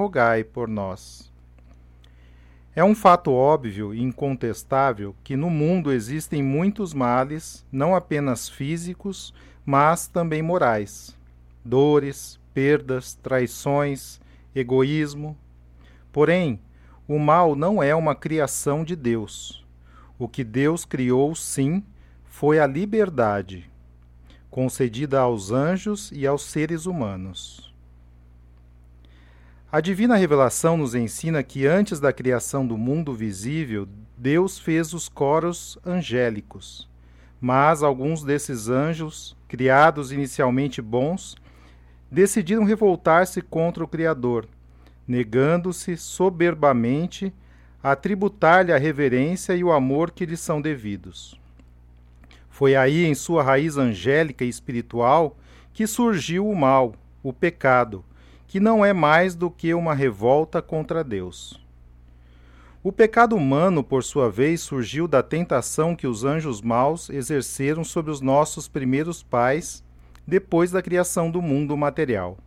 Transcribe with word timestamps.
rogai 0.00 0.42
por 0.42 0.66
nós. 0.66 1.30
É 2.74 2.82
um 2.82 2.94
fato 2.94 3.32
óbvio 3.32 3.92
e 3.92 4.00
incontestável 4.00 5.14
que 5.22 5.36
no 5.36 5.50
mundo 5.50 5.92
existem 5.92 6.42
muitos 6.42 6.94
males, 6.94 7.66
não 7.70 7.94
apenas 7.94 8.48
físicos, 8.48 9.34
mas 9.62 10.06
também 10.06 10.40
morais. 10.40 11.14
Dores, 11.62 12.40
perdas, 12.54 13.12
traições, 13.14 14.18
egoísmo. 14.54 15.36
Porém, 16.10 16.58
o 17.06 17.18
mal 17.18 17.54
não 17.54 17.82
é 17.82 17.94
uma 17.94 18.14
criação 18.14 18.82
de 18.82 18.96
Deus. 18.96 19.66
O 20.18 20.26
que 20.26 20.42
Deus 20.42 20.86
criou, 20.86 21.34
sim, 21.34 21.84
foi 22.24 22.58
a 22.58 22.66
liberdade, 22.66 23.70
concedida 24.50 25.20
aos 25.20 25.50
anjos 25.50 26.10
e 26.10 26.26
aos 26.26 26.44
seres 26.46 26.86
humanos. 26.86 27.69
A 29.72 29.80
divina 29.80 30.16
revelação 30.16 30.76
nos 30.76 30.96
ensina 30.96 31.44
que 31.44 31.64
antes 31.64 32.00
da 32.00 32.12
criação 32.12 32.66
do 32.66 32.76
mundo 32.76 33.14
visível, 33.14 33.86
Deus 34.18 34.58
fez 34.58 34.92
os 34.92 35.08
coros 35.08 35.78
angélicos. 35.86 36.88
Mas 37.40 37.80
alguns 37.80 38.24
desses 38.24 38.68
anjos, 38.68 39.36
criados 39.46 40.10
inicialmente 40.10 40.82
bons, 40.82 41.36
decidiram 42.10 42.64
revoltar-se 42.64 43.40
contra 43.40 43.84
o 43.84 43.86
Criador, 43.86 44.48
negando-se 45.06 45.96
soberbamente 45.96 47.32
a 47.80 47.94
tributar-lhe 47.94 48.72
a 48.72 48.76
reverência 48.76 49.54
e 49.54 49.62
o 49.62 49.70
amor 49.70 50.10
que 50.10 50.26
lhes 50.26 50.40
são 50.40 50.60
devidos. 50.60 51.38
Foi 52.50 52.74
aí, 52.74 53.04
em 53.04 53.14
sua 53.14 53.44
raiz 53.44 53.76
angélica 53.76 54.44
e 54.44 54.48
espiritual, 54.48 55.38
que 55.72 55.86
surgiu 55.86 56.48
o 56.48 56.56
mal, 56.56 56.96
o 57.22 57.32
pecado, 57.32 58.04
que 58.50 58.58
não 58.58 58.84
é 58.84 58.92
mais 58.92 59.36
do 59.36 59.48
que 59.48 59.72
uma 59.72 59.94
revolta 59.94 60.60
contra 60.60 61.04
Deus. 61.04 61.64
O 62.82 62.90
pecado 62.90 63.36
humano, 63.36 63.84
por 63.84 64.02
sua 64.02 64.28
vez, 64.28 64.60
surgiu 64.60 65.06
da 65.06 65.22
tentação 65.22 65.94
que 65.94 66.04
os 66.04 66.24
anjos 66.24 66.60
maus 66.60 67.08
exerceram 67.10 67.84
sobre 67.84 68.10
os 68.10 68.20
nossos 68.20 68.66
primeiros 68.66 69.22
pais 69.22 69.84
depois 70.26 70.72
da 70.72 70.82
criação 70.82 71.30
do 71.30 71.40
mundo 71.40 71.76
material. 71.76 72.38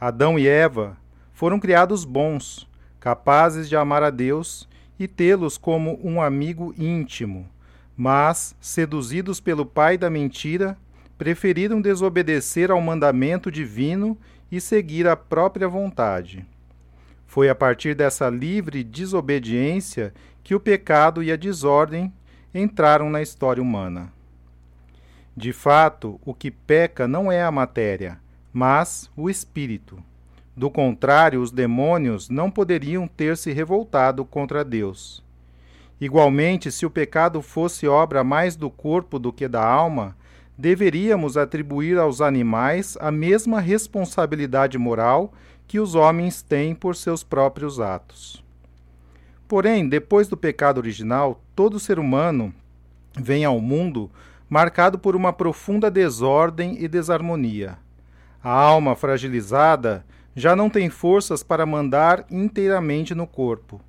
Adão 0.00 0.38
e 0.38 0.46
Eva 0.46 0.96
foram 1.32 1.58
criados 1.58 2.04
bons, 2.04 2.68
capazes 3.00 3.68
de 3.68 3.74
amar 3.74 4.04
a 4.04 4.10
Deus 4.10 4.68
e 5.00 5.08
tê-los 5.08 5.58
como 5.58 5.98
um 6.00 6.22
amigo 6.22 6.72
íntimo, 6.78 7.48
mas, 7.96 8.54
seduzidos 8.60 9.40
pelo 9.40 9.66
pai 9.66 9.98
da 9.98 10.08
mentira, 10.08 10.78
preferiram 11.18 11.80
desobedecer 11.80 12.70
ao 12.70 12.80
mandamento 12.80 13.50
divino 13.50 14.16
e 14.50 14.60
seguir 14.60 15.06
a 15.06 15.16
própria 15.16 15.68
vontade. 15.68 16.44
Foi 17.26 17.48
a 17.48 17.54
partir 17.54 17.94
dessa 17.94 18.30
livre 18.30 18.82
desobediência 18.82 20.14
que 20.42 20.54
o 20.54 20.60
pecado 20.60 21.22
e 21.22 21.30
a 21.30 21.36
desordem 21.36 22.12
entraram 22.54 23.10
na 23.10 23.20
história 23.20 23.62
humana. 23.62 24.12
De 25.36 25.52
fato, 25.52 26.18
o 26.24 26.34
que 26.34 26.50
peca 26.50 27.06
não 27.06 27.30
é 27.30 27.42
a 27.42 27.50
matéria, 27.52 28.18
mas 28.52 29.10
o 29.16 29.30
espírito. 29.30 30.02
Do 30.56 30.68
contrário, 30.68 31.40
os 31.40 31.52
demônios 31.52 32.28
não 32.28 32.50
poderiam 32.50 33.06
ter 33.06 33.36
se 33.36 33.52
revoltado 33.52 34.24
contra 34.24 34.64
Deus. 34.64 35.22
Igualmente, 36.00 36.72
se 36.72 36.86
o 36.86 36.90
pecado 36.90 37.42
fosse 37.42 37.86
obra 37.86 38.24
mais 38.24 38.56
do 38.56 38.68
corpo 38.68 39.18
do 39.18 39.32
que 39.32 39.46
da 39.46 39.64
alma, 39.64 40.16
deveríamos 40.58 41.36
atribuir 41.36 41.96
aos 41.96 42.20
animais 42.20 42.98
a 43.00 43.12
mesma 43.12 43.60
responsabilidade 43.60 44.76
moral 44.76 45.32
que 45.68 45.78
os 45.78 45.94
homens 45.94 46.42
têm 46.42 46.74
por 46.74 46.96
seus 46.96 47.22
próprios 47.22 47.78
atos. 47.78 48.44
Porém, 49.46 49.88
depois 49.88 50.26
do 50.26 50.36
pecado 50.36 50.78
original, 50.78 51.40
todo 51.54 51.78
ser 51.78 52.00
humano 52.00 52.52
vem 53.16 53.44
ao 53.44 53.60
mundo 53.60 54.10
marcado 54.50 54.98
por 54.98 55.14
uma 55.14 55.32
profunda 55.32 55.88
desordem 55.90 56.82
e 56.82 56.88
desarmonia. 56.88 57.78
A 58.42 58.50
alma 58.50 58.96
fragilizada 58.96 60.04
já 60.34 60.56
não 60.56 60.68
tem 60.68 60.90
forças 60.90 61.42
para 61.42 61.66
mandar 61.66 62.26
inteiramente 62.30 63.14
no 63.14 63.26
corpo. 63.26 63.80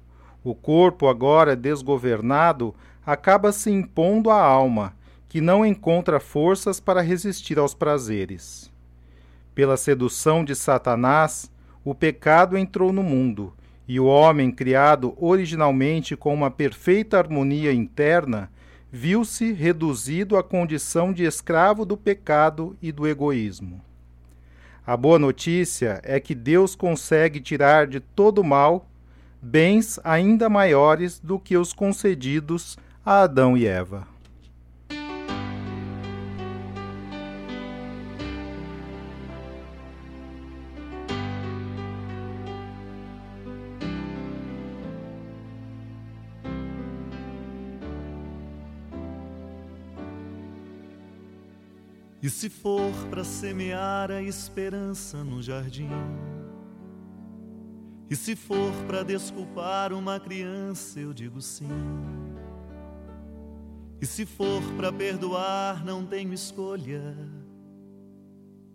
O 0.43 0.53
corpo, 0.53 1.07
agora 1.07 1.55
desgovernado, 1.55 2.75
acaba 3.05 3.51
se 3.51 3.71
impondo 3.71 4.29
à 4.29 4.39
alma 4.39 4.93
que 5.29 5.39
não 5.39 5.63
encontra 5.63 6.19
forças 6.19 6.79
para 6.79 7.01
resistir 7.01 7.59
aos 7.59 7.75
prazeres. 7.75 8.71
Pela 9.53 9.77
sedução 9.77 10.43
de 10.43 10.55
Satanás, 10.55 11.51
o 11.85 11.93
pecado 11.93 12.57
entrou 12.57 12.91
no 12.91 13.03
mundo, 13.03 13.53
e 13.87 13.99
o 13.99 14.05
homem, 14.05 14.51
criado 14.51 15.15
originalmente 15.17 16.15
com 16.15 16.33
uma 16.33 16.51
perfeita 16.51 17.17
harmonia 17.17 17.71
interna, 17.71 18.51
viu-se 18.91 19.53
reduzido 19.53 20.35
à 20.35 20.43
condição 20.43 21.13
de 21.13 21.23
escravo 21.23 21.85
do 21.85 21.95
pecado 21.95 22.75
e 22.81 22.91
do 22.91 23.07
egoísmo. 23.07 23.81
A 24.85 24.97
boa 24.97 25.19
notícia 25.19 26.01
é 26.03 26.19
que 26.19 26.33
Deus 26.33 26.75
consegue 26.75 27.39
tirar 27.39 27.85
de 27.85 27.99
todo 27.99 28.43
mal 28.43 28.89
bens 29.41 29.99
ainda 30.03 30.49
maiores 30.49 31.19
do 31.19 31.39
que 31.39 31.55
os 31.55 31.71
concedidos 31.71 32.77
a 33.05 33.21
Adão 33.21 33.55
e 33.55 33.65
Eva. 33.65 34.08
E 52.21 52.29
se 52.29 52.49
for 52.49 52.91
para 53.09 53.23
semear 53.23 54.11
a 54.11 54.21
esperança 54.21 55.23
no 55.23 55.41
jardim, 55.41 55.89
e 58.09 58.15
se 58.15 58.35
for 58.35 58.73
para 58.87 59.03
desculpar 59.03 59.93
uma 59.93 60.19
criança, 60.19 60.99
eu 60.99 61.13
digo 61.13 61.39
sim. 61.41 61.69
E 64.01 64.05
se 64.05 64.25
for 64.25 64.61
para 64.75 64.91
perdoar, 64.91 65.85
não 65.85 66.03
tenho 66.05 66.33
escolha. 66.33 67.15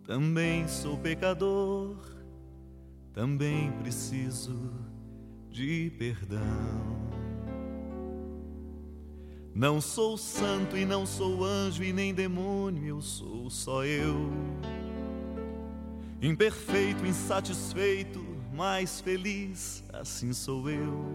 Também 0.03 0.67
sou 0.67 0.97
pecador, 0.97 1.97
também 3.11 3.71
preciso 3.73 4.71
de 5.49 5.91
perdão. 5.97 7.04
Não 9.55 9.79
sou 9.79 10.17
santo 10.17 10.75
e 10.75 10.83
não 10.83 11.05
sou 11.05 11.45
anjo 11.45 11.81
e 11.81 11.93
nem 11.93 12.13
demônio, 12.13 12.85
eu 12.85 13.01
sou 13.01 13.49
só 13.49 13.85
eu. 13.85 14.29
Imperfeito, 16.21 17.05
insatisfeito, 17.05 18.21
mas 18.53 18.99
feliz, 18.99 19.81
assim 19.93 20.33
sou 20.33 20.69
eu. 20.69 21.05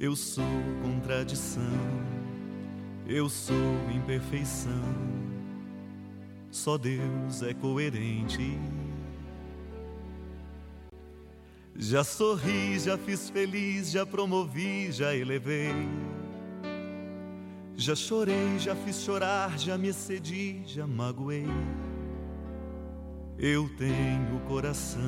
Eu 0.00 0.16
sou 0.16 0.44
contradição, 0.82 1.62
eu 3.06 3.28
sou 3.28 3.54
imperfeição. 3.94 4.82
Só 6.50 6.76
Deus 6.76 7.40
é 7.40 7.54
coerente. 7.54 8.58
Já 11.76 12.02
sorri, 12.02 12.76
já 12.80 12.98
fiz 12.98 13.30
feliz, 13.30 13.92
já 13.92 14.04
promovi, 14.04 14.90
já 14.90 15.14
elevei 15.14 15.72
Já 17.80 17.94
chorei, 17.94 18.58
já 18.58 18.74
fiz 18.74 19.04
chorar, 19.04 19.56
já 19.56 19.78
me 19.78 19.86
excedi, 19.86 20.60
já 20.66 20.84
magoei. 20.84 21.46
Eu 23.38 23.68
tenho 23.78 24.40
coração, 24.48 25.00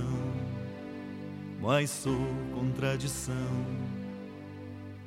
mas 1.60 1.90
sou 1.90 2.28
contradição. 2.54 3.34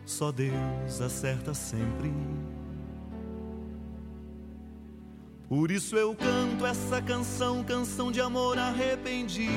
Só 0.06 0.30
Deus 0.30 1.00
acerta 1.00 1.54
sempre. 1.54 2.12
Por 5.48 5.71
isso 5.71 5.95
eu 5.95 6.13
canto 6.13 6.66
essa 6.66 7.01
canção, 7.01 7.63
canção 7.63 8.12
de 8.12 8.19
amor 8.19 8.57
arrependido. 8.57 9.54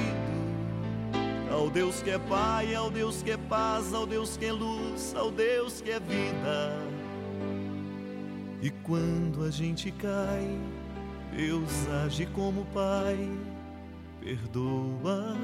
Ao 1.50 1.69
Deus 1.69 2.00
que 2.02 2.11
é 2.11 2.20
Pai, 2.20 2.73
ao 2.73 2.88
Deus 2.88 3.20
que 3.20 3.32
é 3.32 3.37
paz, 3.37 3.93
ao 3.93 4.06
Deus 4.06 4.37
que 4.37 4.44
é 4.44 4.52
luz, 4.52 5.12
ao 5.17 5.32
Deus 5.32 5.81
que 5.81 5.91
é 5.91 5.99
vida. 5.99 6.86
E 8.67 8.71
quando 8.83 9.45
a 9.45 9.51
gente 9.53 9.93
cai, 9.93 10.59
Deus 11.31 11.89
age 12.05 12.27
como 12.27 12.65
Pai, 12.75 13.17
perdoa, 14.21 15.37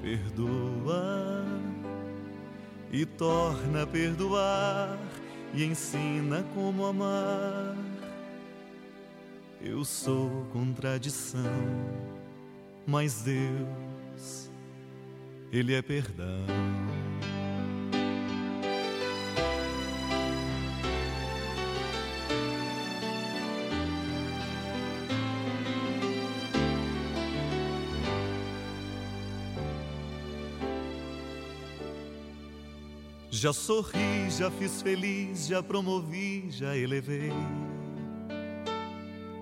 perdoa 0.00 1.44
e 2.90 3.04
torna 3.04 3.82
a 3.82 3.86
perdoar 3.86 4.98
e 5.52 5.62
ensina 5.62 6.42
como 6.54 6.86
amar. 6.86 7.76
Eu 9.60 9.84
sou 9.84 10.46
contradição, 10.54 11.42
mas 12.86 13.20
Deus, 13.20 14.50
Ele 15.52 15.74
é 15.74 15.82
perdão. 15.82 16.46
Já 33.40 33.54
sorri, 33.54 34.30
já 34.30 34.50
fiz 34.50 34.82
feliz, 34.82 35.46
já 35.46 35.62
promovi, 35.62 36.50
já 36.50 36.76
elevei. 36.76 37.32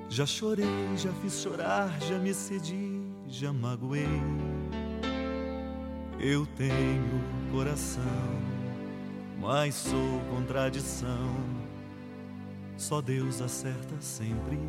Já 0.08 0.24
chorei, 0.24 0.96
já 0.96 1.12
fiz 1.14 1.42
chorar, 1.42 2.00
já 2.02 2.16
me 2.16 2.32
cedi, 2.32 3.02
já 3.26 3.52
magoei. 3.52 4.06
Eu 6.20 6.46
tenho 6.46 7.24
coração, 7.50 8.04
mas 9.40 9.74
sou 9.74 10.20
contradição. 10.30 11.34
Só 12.76 13.00
Deus 13.00 13.42
acerta 13.42 14.00
sempre. 14.00 14.60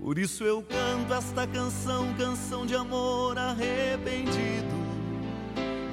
Por 0.00 0.16
isso 0.16 0.44
eu 0.44 0.62
canto 0.62 1.12
esta 1.12 1.44
canção, 1.44 2.14
canção 2.14 2.64
de 2.64 2.76
amor 2.76 3.36
arrependido. 3.36 4.85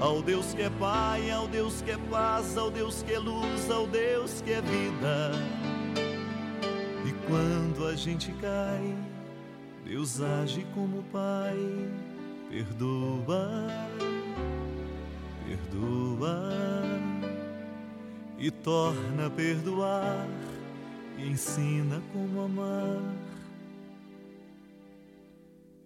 Ao 0.04 0.22
Deus 0.22 0.54
que 0.54 0.62
é 0.62 0.70
Pai, 0.70 1.32
ao 1.32 1.48
Deus 1.48 1.82
que 1.82 1.92
é 1.92 1.98
paz, 2.12 2.58
ao 2.58 2.70
Deus 2.70 3.02
que 3.04 3.14
é 3.14 3.20
luz, 3.20 3.72
ao 3.72 3.88
Deus 3.88 4.42
que 4.42 4.52
é 4.52 4.62
vida. 4.62 5.32
Quando 7.28 7.88
a 7.88 7.96
gente 7.96 8.32
cai, 8.34 8.96
Deus 9.86 10.22
age 10.22 10.68
como 10.74 11.02
Pai, 11.04 11.58
perdoa, 12.50 13.68
perdoa 15.48 16.52
e 18.38 18.52
torna 18.52 19.28
a 19.28 19.30
perdoar 19.30 20.28
e 21.18 21.30
ensina 21.30 22.02
como 22.12 22.42
amar. 22.42 23.02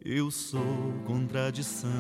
Eu 0.03 0.31
sou 0.31 0.93
contradição, 1.05 1.91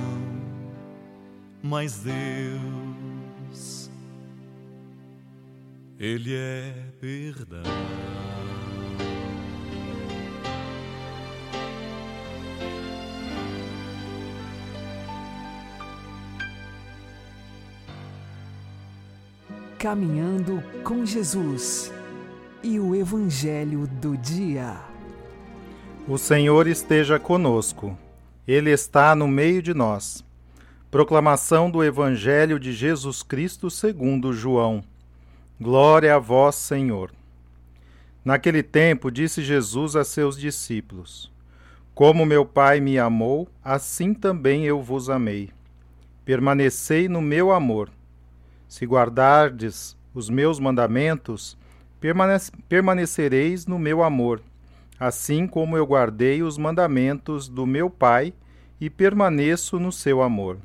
mas 1.67 1.97
Deus, 1.99 3.91
Ele 5.99 6.33
é 6.33 6.73
perdão. 7.01 7.61
Caminhando 19.77 20.63
com 20.85 21.05
Jesus 21.05 21.91
e 22.63 22.79
o 22.79 22.95
Evangelho 22.95 23.87
do 23.87 24.17
Dia. 24.17 24.77
O 26.07 26.17
Senhor 26.17 26.65
esteja 26.65 27.19
conosco, 27.19 27.97
Ele 28.47 28.71
está 28.71 29.13
no 29.13 29.27
meio 29.27 29.61
de 29.61 29.73
nós. 29.73 30.26
Proclamação 30.89 31.69
do 31.69 31.83
Evangelho 31.83 32.57
de 32.57 32.71
Jesus 32.71 33.21
Cristo 33.21 33.69
segundo 33.69 34.31
João. 34.31 34.81
Glória 35.59 36.15
a 36.15 36.17
vós, 36.17 36.55
Senhor. 36.55 37.11
Naquele 38.23 38.63
tempo 38.63 39.11
disse 39.11 39.43
Jesus 39.43 39.97
a 39.97 40.05
seus 40.05 40.39
discípulos: 40.39 41.29
Como 41.93 42.25
meu 42.25 42.45
Pai 42.45 42.79
me 42.79 42.97
amou, 42.97 43.49
assim 43.61 44.13
também 44.13 44.63
eu 44.63 44.81
vos 44.81 45.09
amei. 45.09 45.49
Permanecei 46.23 47.09
no 47.09 47.21
meu 47.21 47.51
amor. 47.51 47.89
Se 48.65 48.85
guardardes 48.85 49.93
os 50.13 50.29
meus 50.29 50.57
mandamentos, 50.57 51.57
permanecereis 52.69 53.65
no 53.65 53.77
meu 53.77 54.01
amor, 54.01 54.41
assim 54.97 55.47
como 55.47 55.75
eu 55.75 55.85
guardei 55.85 56.41
os 56.41 56.57
mandamentos 56.57 57.49
do 57.49 57.65
meu 57.65 57.89
Pai 57.89 58.33
e 58.79 58.89
permaneço 58.89 59.77
no 59.81 59.91
seu 59.91 60.21
amor. 60.21 60.57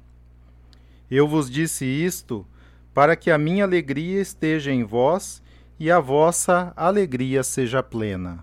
Eu 1.15 1.29
vos 1.29 1.51
disse 1.51 1.85
isto 1.85 2.47
para 2.95 3.15
que 3.15 3.31
a 3.31 3.37
minha 3.37 3.65
alegria 3.65 4.19
esteja 4.19 4.73
em 4.73 4.83
vós 4.83 5.43
e 5.79 5.91
a 5.91 6.01
vossa 6.01 6.73
alegria 6.75 7.43
seja 7.43 7.83
plena. 7.83 8.43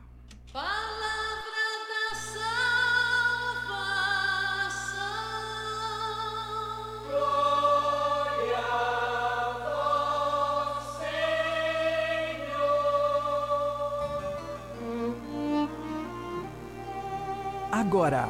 Agora, 17.72 18.30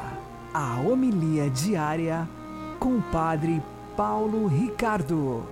a 0.54 0.80
homilia 0.80 1.50
diária 1.50 2.26
com 2.78 2.96
o 2.96 3.02
Padre 3.02 3.62
Paulo 4.00 4.46
Ricardo. 4.46 5.46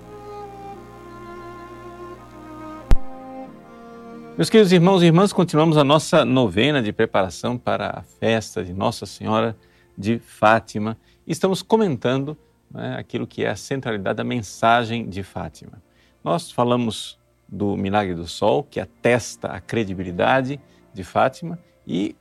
Meus 4.39 4.49
queridos 4.49 4.73
irmãos 4.73 5.03
e 5.03 5.05
irmãs, 5.05 5.35
continuamos 5.35 5.77
a 5.77 5.85
nossa 5.85 6.25
novena 6.25 6.83
de 6.83 6.91
preparação 6.91 7.59
para 7.59 7.99
a 7.99 8.03
festa 8.03 8.65
de 8.65 8.73
Nossa 8.73 9.05
Senhora 9.05 9.55
de 9.99 10.19
Fátima. 10.19 10.97
Estamos 11.27 11.61
comentando 11.61 12.39
né, 12.71 12.97
aquilo 12.99 13.27
que 13.27 13.45
é 13.45 13.51
a 13.51 13.55
centralidade 13.55 14.17
da 14.17 14.25
mensagem 14.25 15.07
de 15.07 15.23
Fátima. 15.23 15.83
Nós 16.25 16.51
falamos 16.51 17.19
do 17.47 17.77
milagre 17.77 18.15
do 18.15 18.27
sol, 18.27 18.65
que 18.65 18.81
atesta 18.81 19.49
a 19.49 19.61
credibilidade 19.61 20.59
de 20.95 21.05
Fátima, 21.05 21.59
e 21.87 22.17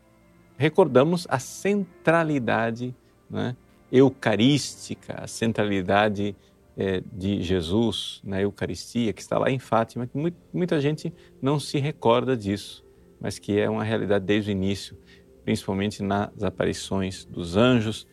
recordamos 0.58 1.26
a 1.30 1.40
centralidade 1.40 2.94
né, 3.30 3.56
eucarística, 3.92 5.24
a 5.24 5.28
centralidade 5.28 6.36
é, 6.78 7.02
de 7.12 7.42
Jesus 7.42 8.22
na 8.24 8.42
Eucaristia, 8.42 9.12
que 9.12 9.22
está 9.22 9.38
lá 9.38 9.50
em 9.50 9.58
Fátima, 9.58 10.06
que 10.06 10.18
muita 10.54 10.80
gente 10.80 11.12
não 11.42 11.60
se 11.60 11.80
recorda 11.80 12.38
disso, 12.38 12.86
mas 13.20 13.40
que 13.40 13.60
é 13.60 13.70
uma 13.70 13.84
realidade 13.84 14.26
desde 14.26 14.52
o 14.52 14.54
início, 14.54 14.98
principalmente 15.44 16.04
nas 16.04 16.44
aparições 16.44 17.26
dos 17.26 17.58
anjos, 17.58 18.08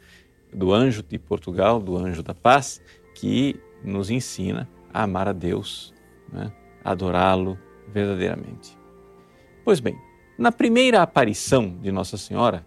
do 0.52 0.72
anjo 0.72 1.02
de 1.02 1.18
Portugal, 1.18 1.80
do 1.80 1.96
anjo 1.96 2.22
da 2.22 2.34
paz, 2.34 2.80
que 3.14 3.60
nos 3.82 4.08
ensina 4.08 4.68
a 4.92 5.02
amar 5.02 5.28
a 5.28 5.32
Deus, 5.32 5.92
né, 6.32 6.52
adorá-lo 6.82 7.58
verdadeiramente. 7.92 8.78
Pois 9.64 9.80
bem, 9.80 9.98
na 10.38 10.50
primeira 10.50 11.02
aparição 11.02 11.76
de 11.80 11.92
Nossa 11.92 12.16
Senhora, 12.16 12.64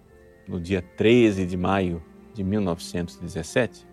no 0.48 0.60
dia 0.60 0.82
13 0.82 1.46
de 1.46 1.58
maio 1.58 2.04
de 2.38 2.44
1917, 2.44 3.88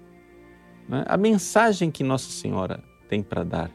né, 0.86 1.02
a 1.08 1.16
mensagem 1.16 1.90
que 1.90 2.04
Nossa 2.04 2.30
Senhora 2.30 2.84
tem 3.08 3.22
para 3.22 3.42
dar 3.42 3.70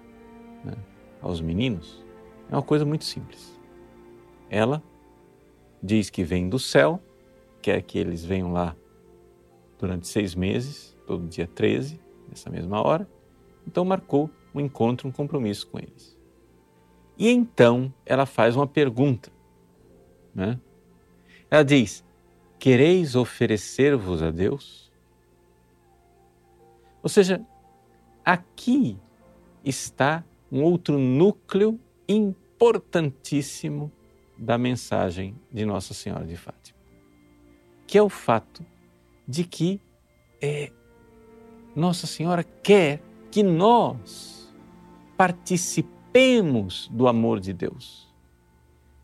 né, 0.63 0.73
aos 1.21 1.41
meninos 1.41 2.05
é 2.51 2.55
uma 2.55 2.61
coisa 2.61 2.85
muito 2.85 3.03
simples. 3.03 3.59
Ela 4.47 4.81
diz 5.81 6.09
que 6.11 6.23
vem 6.23 6.47
do 6.47 6.59
céu, 6.59 7.01
quer 7.63 7.81
que 7.81 7.97
eles 7.97 8.23
venham 8.23 8.51
lá 8.51 8.75
durante 9.79 10.07
seis 10.07 10.35
meses, 10.35 10.95
todo 11.07 11.27
dia 11.27 11.47
13, 11.47 11.99
nessa 12.27 12.49
mesma 12.51 12.79
hora, 12.85 13.09
então 13.65 13.83
marcou 13.83 14.29
um 14.53 14.59
encontro, 14.59 15.07
um 15.07 15.11
compromisso 15.11 15.67
com 15.67 15.79
eles. 15.79 16.15
E 17.17 17.27
então 17.27 17.91
ela 18.05 18.27
faz 18.27 18.55
uma 18.55 18.67
pergunta. 18.67 19.31
Né? 20.33 20.59
Ela 21.49 21.63
diz: 21.63 22.03
Quereis 22.59 23.15
oferecer-vos 23.15 24.21
a 24.21 24.31
Deus? 24.31 24.91
Ou 27.01 27.07
seja, 27.07 27.41
aqui 28.25 28.97
está 29.63 30.25
um 30.51 30.61
outro 30.61 30.99
núcleo 30.99 31.79
importantíssimo 32.07 33.89
da 34.37 34.57
mensagem 34.57 35.35
de 35.51 35.65
Nossa 35.65 35.93
Senhora 35.93 36.25
de 36.25 36.35
Fátima, 36.35 36.77
que 37.87 37.97
é 37.97 38.03
o 38.03 38.09
fato 38.09 38.65
de 39.25 39.45
que 39.45 39.79
é, 40.41 40.71
Nossa 41.73 42.07
Senhora 42.07 42.43
quer 42.43 43.01
que 43.31 43.41
nós 43.41 44.53
participemos 45.15 46.89
do 46.91 47.07
amor 47.07 47.39
de 47.39 47.53
Deus. 47.53 48.13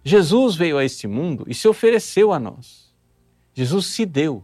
Jesus 0.04 0.56
veio 0.56 0.78
a 0.78 0.84
este 0.84 1.08
mundo 1.08 1.46
e 1.48 1.54
se 1.54 1.68
ofereceu 1.68 2.34
a 2.34 2.40
nós. 2.40 2.85
Jesus 3.56 3.88
se 3.88 4.06
deu. 4.06 4.44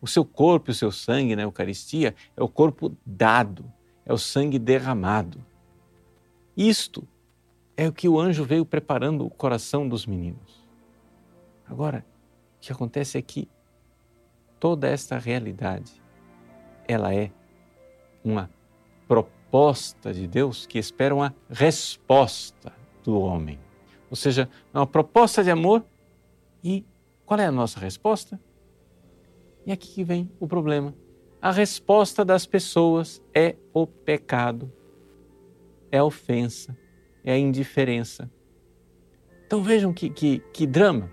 O 0.00 0.06
seu 0.06 0.24
corpo 0.24 0.70
e 0.70 0.72
o 0.72 0.74
seu 0.74 0.90
sangue 0.90 1.36
na 1.36 1.42
Eucaristia 1.42 2.14
é 2.36 2.42
o 2.42 2.48
corpo 2.48 2.96
dado, 3.04 3.70
é 4.06 4.12
o 4.12 4.18
sangue 4.18 4.58
derramado. 4.58 5.44
Isto 6.56 7.06
é 7.76 7.86
o 7.86 7.92
que 7.92 8.08
o 8.08 8.18
anjo 8.18 8.44
veio 8.44 8.64
preparando 8.64 9.26
o 9.26 9.30
coração 9.30 9.88
dos 9.88 10.06
meninos. 10.06 10.66
Agora, 11.66 12.04
o 12.56 12.60
que 12.60 12.72
acontece 12.72 13.18
é 13.18 13.22
que 13.22 13.48
toda 14.58 14.88
esta 14.88 15.18
realidade, 15.18 15.92
ela 16.86 17.14
é 17.14 17.30
uma 18.24 18.50
proposta 19.06 20.12
de 20.12 20.26
Deus 20.26 20.66
que 20.66 20.78
espera 20.78 21.14
uma 21.14 21.34
resposta 21.50 22.72
do 23.04 23.20
homem. 23.20 23.58
Ou 24.10 24.16
seja, 24.16 24.48
é 24.72 24.78
uma 24.78 24.86
proposta 24.86 25.44
de 25.44 25.50
amor 25.50 25.84
e 26.64 26.84
qual 27.28 27.38
é 27.38 27.44
a 27.44 27.52
nossa 27.52 27.78
resposta? 27.78 28.40
E 29.66 29.70
aqui 29.70 29.92
que 29.92 30.02
vem 30.02 30.32
o 30.40 30.48
problema. 30.48 30.94
A 31.42 31.50
resposta 31.50 32.24
das 32.24 32.46
pessoas 32.46 33.22
é 33.34 33.54
o 33.74 33.86
pecado, 33.86 34.72
é 35.92 35.98
a 35.98 36.04
ofensa, 36.04 36.74
é 37.22 37.30
a 37.30 37.38
indiferença. 37.38 38.30
Então 39.46 39.62
vejam 39.62 39.92
que, 39.92 40.08
que, 40.08 40.38
que 40.54 40.66
drama. 40.66 41.12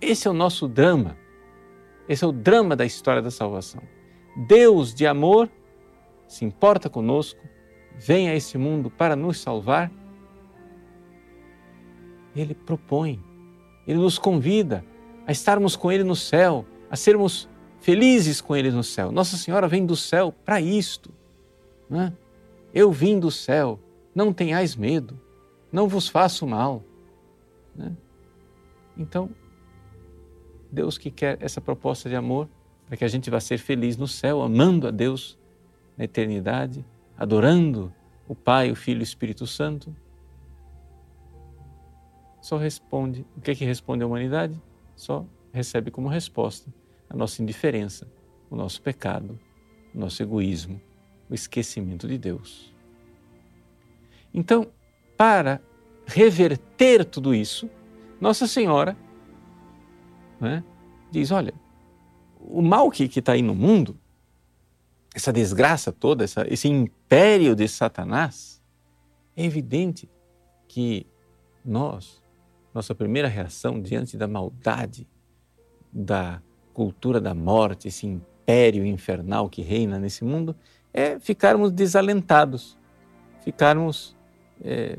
Esse 0.00 0.28
é 0.28 0.30
o 0.30 0.34
nosso 0.34 0.68
drama. 0.68 1.18
Esse 2.08 2.22
é 2.22 2.28
o 2.28 2.32
drama 2.32 2.76
da 2.76 2.86
história 2.86 3.20
da 3.20 3.32
salvação. 3.32 3.82
Deus 4.46 4.94
de 4.94 5.04
amor 5.04 5.50
se 6.28 6.44
importa 6.44 6.88
conosco, 6.88 7.40
vem 7.98 8.28
a 8.28 8.36
esse 8.36 8.56
mundo 8.56 8.88
para 8.88 9.16
nos 9.16 9.40
salvar. 9.40 9.90
Ele 12.36 12.54
propõe, 12.54 13.20
ele 13.86 13.98
nos 13.98 14.18
convida 14.18 14.84
a 15.26 15.32
estarmos 15.32 15.76
com 15.76 15.90
ele 15.90 16.04
no 16.04 16.16
céu, 16.16 16.64
a 16.90 16.96
sermos 16.96 17.48
felizes 17.80 18.40
com 18.40 18.54
ele 18.56 18.70
no 18.70 18.82
céu. 18.82 19.12
Nossa 19.12 19.36
Senhora 19.36 19.68
vem 19.68 19.84
do 19.84 19.96
céu 19.96 20.32
para 20.44 20.60
isto. 20.60 21.10
Né? 21.88 22.12
Eu 22.74 22.90
vim 22.90 23.18
do 23.18 23.30
céu 23.30 23.78
não 24.16 24.32
tenhais 24.32 24.74
medo, 24.74 25.20
não 25.70 25.86
vos 25.86 26.08
faço 26.08 26.46
mal. 26.46 26.82
Né? 27.74 27.92
Então, 28.96 29.28
Deus 30.72 30.96
que 30.96 31.10
quer 31.10 31.36
essa 31.38 31.60
proposta 31.60 32.08
de 32.08 32.16
amor 32.16 32.48
para 32.86 32.96
que 32.96 33.04
a 33.04 33.08
gente 33.08 33.28
vá 33.28 33.38
ser 33.40 33.58
feliz 33.58 33.96
no 33.96 34.08
céu, 34.08 34.40
amando 34.40 34.88
a 34.88 34.90
Deus 34.90 35.38
na 35.98 36.04
eternidade, 36.04 36.82
adorando 37.16 37.92
o 38.26 38.34
Pai, 38.34 38.70
o 38.70 38.74
Filho 38.74 39.00
e 39.00 39.02
o 39.02 39.04
Espírito 39.04 39.46
Santo, 39.46 39.94
só 42.46 42.56
responde, 42.56 43.26
o 43.36 43.40
que 43.40 43.50
é 43.50 43.54
que 43.56 43.64
responde 43.64 44.04
a 44.04 44.06
humanidade? 44.06 44.62
Só 44.94 45.26
recebe 45.52 45.90
como 45.90 46.06
resposta 46.06 46.72
a 47.10 47.16
nossa 47.16 47.42
indiferença, 47.42 48.06
o 48.48 48.54
nosso 48.54 48.80
pecado, 48.80 49.36
o 49.92 49.98
nosso 49.98 50.22
egoísmo, 50.22 50.80
o 51.28 51.34
esquecimento 51.34 52.06
de 52.06 52.16
Deus. 52.16 52.72
Então, 54.32 54.68
para 55.16 55.60
reverter 56.06 57.04
tudo 57.04 57.34
isso, 57.34 57.68
Nossa 58.20 58.46
Senhora 58.46 58.96
né, 60.40 60.62
diz: 61.10 61.32
olha, 61.32 61.52
o 62.38 62.62
mal 62.62 62.88
que 62.92 63.06
está 63.06 63.32
aí 63.32 63.42
no 63.42 63.56
mundo, 63.56 63.98
essa 65.12 65.32
desgraça 65.32 65.90
toda, 65.90 66.22
essa, 66.22 66.46
esse 66.48 66.68
império 66.68 67.56
de 67.56 67.66
Satanás, 67.66 68.62
é 69.36 69.44
evidente 69.44 70.08
que 70.68 71.08
nós, 71.64 72.24
nossa 72.76 72.94
primeira 72.94 73.26
reação 73.26 73.80
diante 73.80 74.18
da 74.18 74.28
maldade, 74.28 75.08
da 75.90 76.42
cultura 76.74 77.18
da 77.18 77.34
morte, 77.34 77.88
esse 77.88 78.06
império 78.06 78.84
infernal 78.84 79.48
que 79.48 79.62
reina 79.62 79.98
nesse 79.98 80.22
mundo, 80.22 80.54
é 80.92 81.18
ficarmos 81.18 81.72
desalentados, 81.72 82.76
ficarmos 83.42 84.14
é, 84.62 84.98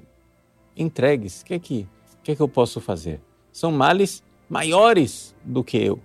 entregues. 0.75 1.41
O 1.41 1.46
que 1.46 1.53
é 1.53 1.60
que, 1.60 1.88
que 2.24 2.31
é 2.31 2.36
que 2.36 2.41
eu 2.41 2.50
posso 2.50 2.81
fazer? 2.81 3.22
São 3.51 3.72
males 3.72 4.24
maiores 4.50 5.36
do 5.46 5.63
que 5.63 5.77
eu. 5.77 6.00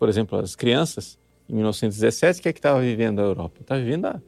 Por 0.00 0.08
exemplo, 0.08 0.36
as 0.36 0.56
crianças, 0.56 1.16
em 1.48 1.54
1917, 1.54 2.40
o 2.40 2.42
que 2.42 2.48
é 2.48 2.52
que 2.52 2.58
estava 2.58 2.80
vivendo 2.80 3.20
a 3.20 3.22
Europa? 3.22 3.60
Estava 3.60 3.80
vivendo 3.80 4.06
a, 4.06 4.20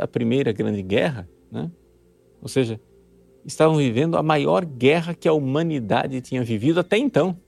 a, 0.00 0.06
primeira 0.06 0.52
grande 0.52 0.82
guerra, 0.82 1.26
né? 1.50 1.70
ou 2.42 2.48
seja, 2.48 2.78
estavam 3.44 3.76
vivendo 3.76 4.16
a 4.16 4.22
maior 4.22 4.64
guerra 4.64 5.14
que 5.14 5.28
a 5.28 5.32
humanidade 5.32 6.20
tinha 6.20 6.42
vivido 6.42 6.80
até 6.80 6.96
então. 6.96 7.38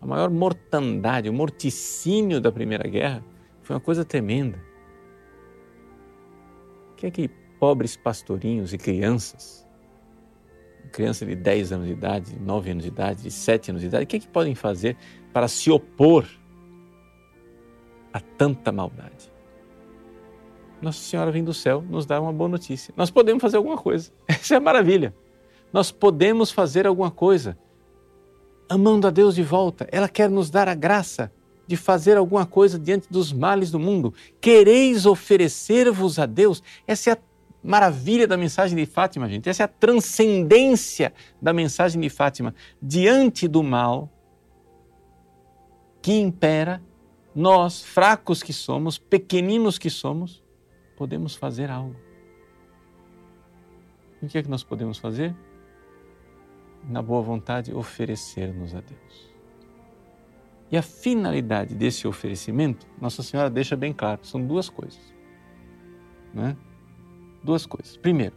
A 0.00 0.06
maior 0.06 0.30
mortandade, 0.30 1.28
o 1.28 1.32
morticínio 1.32 2.40
da 2.40 2.50
Primeira 2.50 2.88
Guerra 2.88 3.24
foi 3.62 3.76
uma 3.76 3.80
coisa 3.80 4.04
tremenda. 4.04 4.58
O 6.92 6.94
que 6.96 7.06
é 7.06 7.10
que 7.10 7.28
pobres 7.58 7.96
pastorinhos 7.96 8.72
e 8.72 8.78
crianças, 8.78 9.66
criança 10.92 11.24
de 11.24 11.34
10 11.34 11.72
anos 11.72 11.86
de 11.86 11.92
idade, 11.92 12.38
9 12.40 12.70
anos 12.70 12.82
de 12.82 12.88
idade, 12.88 13.22
de 13.22 13.30
7 13.30 13.70
anos 13.70 13.82
de 13.82 13.88
idade, 13.88 14.04
o 14.04 14.06
que, 14.06 14.16
é 14.16 14.20
que 14.20 14.28
podem 14.28 14.54
fazer 14.54 14.96
para 15.32 15.48
se 15.48 15.70
opor 15.70 16.28
a 18.12 18.20
tanta 18.20 18.70
maldade? 18.70 19.31
Nossa 20.82 20.98
Senhora 20.98 21.30
vem 21.30 21.44
do 21.44 21.54
céu 21.54 21.82
nos 21.88 22.04
dá 22.04 22.20
uma 22.20 22.32
boa 22.32 22.48
notícia. 22.48 22.92
Nós 22.96 23.08
podemos 23.08 23.40
fazer 23.40 23.56
alguma 23.56 23.78
coisa. 23.78 24.10
Essa 24.26 24.54
é 24.54 24.56
a 24.56 24.60
maravilha. 24.60 25.14
Nós 25.72 25.92
podemos 25.92 26.50
fazer 26.50 26.88
alguma 26.88 27.10
coisa. 27.10 27.56
Amando 28.68 29.06
a 29.06 29.10
Deus 29.10 29.34
de 29.34 29.42
volta, 29.42 29.86
ela 29.92 30.08
quer 30.08 30.28
nos 30.28 30.50
dar 30.50 30.68
a 30.68 30.74
graça 30.74 31.30
de 31.66 31.76
fazer 31.76 32.16
alguma 32.16 32.44
coisa 32.44 32.78
diante 32.78 33.06
dos 33.08 33.32
males 33.32 33.70
do 33.70 33.78
mundo. 33.78 34.12
Quereis 34.40 35.06
oferecer-vos 35.06 36.18
a 36.18 36.26
Deus? 36.26 36.62
Essa 36.86 37.10
é 37.10 37.12
a 37.12 37.18
maravilha 37.62 38.26
da 38.26 38.36
mensagem 38.36 38.76
de 38.76 38.84
Fátima, 38.84 39.28
gente. 39.28 39.48
Essa 39.48 39.62
é 39.62 39.66
a 39.66 39.68
transcendência 39.68 41.12
da 41.40 41.52
mensagem 41.52 42.00
de 42.00 42.08
Fátima. 42.08 42.54
Diante 42.82 43.46
do 43.46 43.62
mal 43.62 44.10
que 46.00 46.12
impera, 46.12 46.82
nós, 47.34 47.82
fracos 47.82 48.42
que 48.42 48.52
somos, 48.52 48.98
pequeninos 48.98 49.78
que 49.78 49.88
somos, 49.88 50.41
podemos 51.02 51.34
fazer 51.34 51.68
algo. 51.68 51.96
E 54.22 54.26
o 54.26 54.28
que 54.28 54.38
é 54.38 54.42
que 54.42 54.48
nós 54.48 54.62
podemos 54.62 54.98
fazer? 54.98 55.34
Na 56.88 57.02
boa 57.02 57.20
vontade, 57.20 57.74
oferecer-nos 57.74 58.72
a 58.72 58.80
Deus. 58.80 59.34
E 60.70 60.76
a 60.76 60.82
finalidade 60.82 61.74
desse 61.74 62.06
oferecimento, 62.06 62.86
Nossa 63.00 63.20
Senhora 63.20 63.50
deixa 63.50 63.74
bem 63.74 63.92
claro: 63.92 64.24
são 64.24 64.46
duas 64.46 64.68
coisas. 64.68 65.12
Né? 66.32 66.56
duas 67.42 67.66
coisas. 67.66 67.96
Primeiro, 67.96 68.36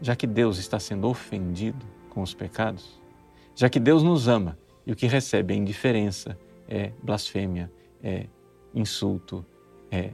já 0.00 0.14
que 0.14 0.24
Deus 0.24 0.56
está 0.58 0.78
sendo 0.78 1.08
ofendido 1.08 1.84
com 2.10 2.22
os 2.22 2.32
pecados, 2.32 3.02
já 3.56 3.68
que 3.68 3.80
Deus 3.80 4.04
nos 4.04 4.28
ama 4.28 4.56
e 4.86 4.92
o 4.92 4.96
que 4.96 5.08
recebe 5.08 5.52
é 5.52 5.56
indiferença, 5.56 6.38
é 6.68 6.92
blasfêmia, 7.02 7.72
é 8.00 8.28
insulto, 8.72 9.44
é 9.90 10.12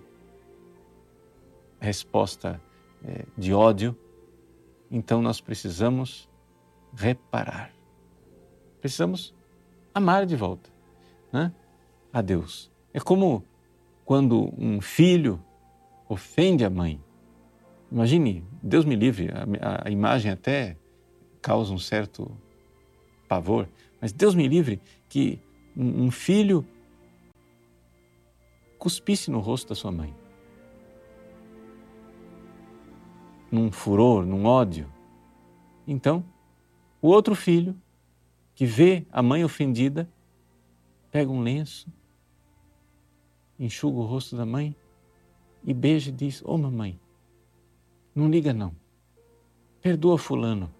resposta 1.81 2.61
é, 3.05 3.25
de 3.37 3.53
ódio, 3.53 3.97
então 4.91 5.23
nós 5.23 5.41
precisamos 5.41 6.29
reparar. 6.95 7.73
Precisamos 8.81 9.35
amar 9.95 10.27
de 10.27 10.37
volta 10.37 10.71
né? 11.33 11.53
a 12.13 12.21
Deus. 12.21 12.71
É 12.93 13.01
como 13.01 13.45
quando 14.05 14.53
um 14.57 14.81
filho 14.81 15.43
ofende 16.09 16.65
a 16.65 16.71
mãe 16.71 17.01
Imagine, 17.91 18.45
Deus 18.63 18.85
me 18.85 18.95
livre, 18.95 19.31
a, 19.61 19.89
a 19.89 19.91
imagem 19.91 20.31
até 20.31 20.77
causa 21.41 21.73
um 21.73 21.79
certo 21.79 22.31
pavor, 23.27 23.69
mas 24.01 24.13
Deus 24.13 24.35
me 24.35 24.47
livre 24.47 24.81
que 25.09 25.41
um, 25.77 26.05
um 26.05 26.11
filho 26.11 26.67
cuspisse 28.79 29.31
no 29.31 29.41
rosto 29.41 29.71
da 29.71 29.75
sua 29.75 29.91
mãe. 29.91 30.15
Num 33.51 33.73
furor, 33.73 34.25
num 34.25 34.45
ódio. 34.45 34.91
Então, 35.87 36.25
o 37.01 37.09
outro 37.09 37.35
filho, 37.35 37.75
que 38.55 38.67
vê 38.67 39.07
a 39.11 39.23
mãe 39.23 39.45
ofendida, 39.45 40.09
pega 41.11 41.31
um 41.31 41.41
lenço, 41.41 41.91
enxuga 43.59 43.99
o 43.99 44.05
rosto 44.05 44.37
da 44.37 44.45
mãe 44.45 44.75
e 45.65 45.73
beija 45.73 46.11
e 46.11 46.13
diz: 46.13 46.43
Ô 46.43 46.55
oh, 46.55 46.59
mamãe, 46.59 46.99
não 48.15 48.29
liga 48.29 48.53
não. 48.53 48.75
Perdoa 49.81 50.19
Fulano. 50.19 50.73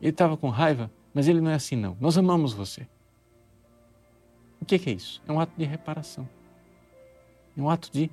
Ele 0.00 0.10
estava 0.10 0.36
com 0.36 0.48
raiva, 0.48 0.90
mas 1.14 1.28
ele 1.28 1.40
não 1.40 1.50
é 1.50 1.54
assim 1.54 1.76
não. 1.76 1.96
Nós 2.00 2.16
amamos 2.18 2.52
você. 2.52 2.86
O 4.60 4.64
que 4.64 4.74
é 4.74 4.92
isso? 4.92 5.22
É 5.26 5.32
um 5.32 5.40
ato 5.40 5.52
de 5.56 5.64
reparação. 5.64 6.28
É 7.56 7.60
um 7.60 7.68
ato 7.68 7.90
de 7.92 8.10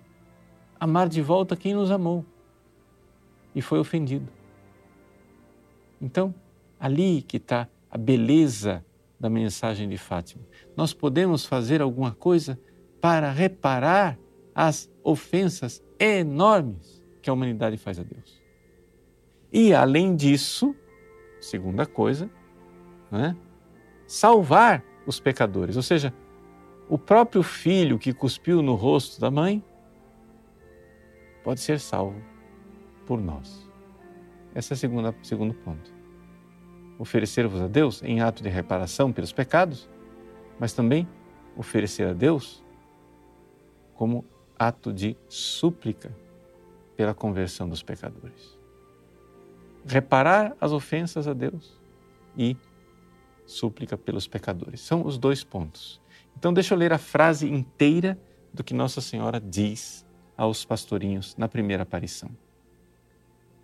amar 0.79 1.09
de 1.09 1.21
volta 1.21 1.55
quem 1.55 1.73
nos 1.73 1.91
amou 1.91 2.25
e 3.57 3.61
foi 3.61 3.79
ofendido. 3.79 4.27
Então, 5.99 6.33
ali 6.79 7.23
que 7.23 7.37
está 7.37 7.67
a 7.89 7.97
beleza 7.97 8.85
da 9.19 9.31
mensagem 9.31 9.89
de 9.89 9.97
Fátima. 9.97 10.43
Nós 10.75 10.93
podemos 10.93 11.43
fazer 11.43 11.81
alguma 11.81 12.11
coisa 12.11 12.59
para 13.01 13.31
reparar 13.31 14.15
as 14.53 14.91
ofensas 15.03 15.83
enormes 15.99 17.03
que 17.19 17.31
a 17.31 17.33
humanidade 17.33 17.77
faz 17.77 17.97
a 17.97 18.03
Deus. 18.03 18.39
E, 19.51 19.73
além 19.73 20.15
disso, 20.15 20.75
segunda 21.41 21.87
coisa, 21.87 22.29
né, 23.09 23.35
salvar 24.05 24.83
os 25.07 25.19
pecadores. 25.19 25.75
Ou 25.75 25.81
seja, 25.81 26.13
o 26.87 26.95
próprio 26.99 27.41
filho 27.41 27.97
que 27.97 28.13
cuspiu 28.13 28.61
no 28.61 28.75
rosto 28.75 29.19
da 29.19 29.31
mãe 29.31 29.63
pode 31.43 31.59
ser 31.59 31.79
salvo 31.79 32.36
por 33.07 33.21
nós. 33.21 33.67
Esse 34.53 34.73
é 34.73 34.75
o 34.75 34.77
segundo, 34.77 35.15
segundo 35.23 35.53
ponto. 35.53 35.91
Oferecer-vos 36.99 37.61
a 37.61 37.67
Deus 37.67 38.03
em 38.03 38.21
ato 38.21 38.43
de 38.43 38.49
reparação 38.49 39.13
pelos 39.13 39.31
pecados, 39.31 39.89
mas 40.59 40.73
também 40.73 41.07
oferecer 41.55 42.07
a 42.07 42.13
Deus 42.13 42.63
como 43.95 44.25
ato 44.59 44.91
de 44.91 45.15
súplica 45.29 46.15
pela 46.95 47.13
conversão 47.13 47.69
dos 47.69 47.81
pecadores. 47.81 48.57
Reparar 49.85 50.55
as 50.59 50.71
ofensas 50.71 51.27
a 51.27 51.33
Deus 51.33 51.79
e 52.35 52.57
súplica 53.45 53.97
pelos 53.97 54.27
pecadores. 54.27 54.81
São 54.81 55.05
os 55.05 55.17
dois 55.17 55.43
pontos. 55.43 56.01
Então, 56.35 56.53
deixa 56.53 56.73
eu 56.73 56.77
ler 56.77 56.91
a 56.91 56.97
frase 56.97 57.47
inteira 57.47 58.19
do 58.53 58.63
que 58.63 58.73
Nossa 58.73 58.99
Senhora 58.99 59.39
diz 59.39 60.05
aos 60.35 60.65
pastorinhos 60.65 61.35
na 61.37 61.47
primeira 61.47 61.83
aparição. 61.83 62.29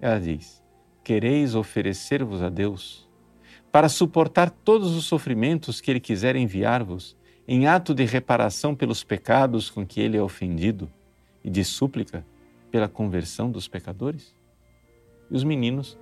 Ela 0.03 0.19
diz: 0.19 0.61
Quereis 1.01 1.55
oferecer-vos 1.55 2.43
a 2.43 2.49
Deus 2.49 3.09
para 3.71 3.87
suportar 3.87 4.49
todos 4.49 4.93
os 4.97 5.05
sofrimentos 5.05 5.79
que 5.79 5.89
Ele 5.89 6.01
quiser 6.01 6.35
enviar-vos, 6.35 7.15
em 7.47 7.67
ato 7.67 7.95
de 7.95 8.03
reparação 8.03 8.75
pelos 8.75 9.01
pecados 9.01 9.69
com 9.69 9.87
que 9.87 10.01
Ele 10.01 10.17
é 10.17 10.21
ofendido 10.21 10.91
e 11.41 11.49
de 11.49 11.63
súplica 11.63 12.25
pela 12.69 12.89
conversão 12.89 13.49
dos 13.49 13.69
pecadores? 13.69 14.35
E 15.31 15.35
os 15.37 15.45
meninos 15.45 15.97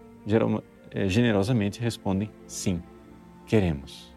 eh, 0.89 1.08
generosamente 1.08 1.79
respondem: 1.79 2.31
Sim, 2.48 2.81
queremos. 3.46 4.12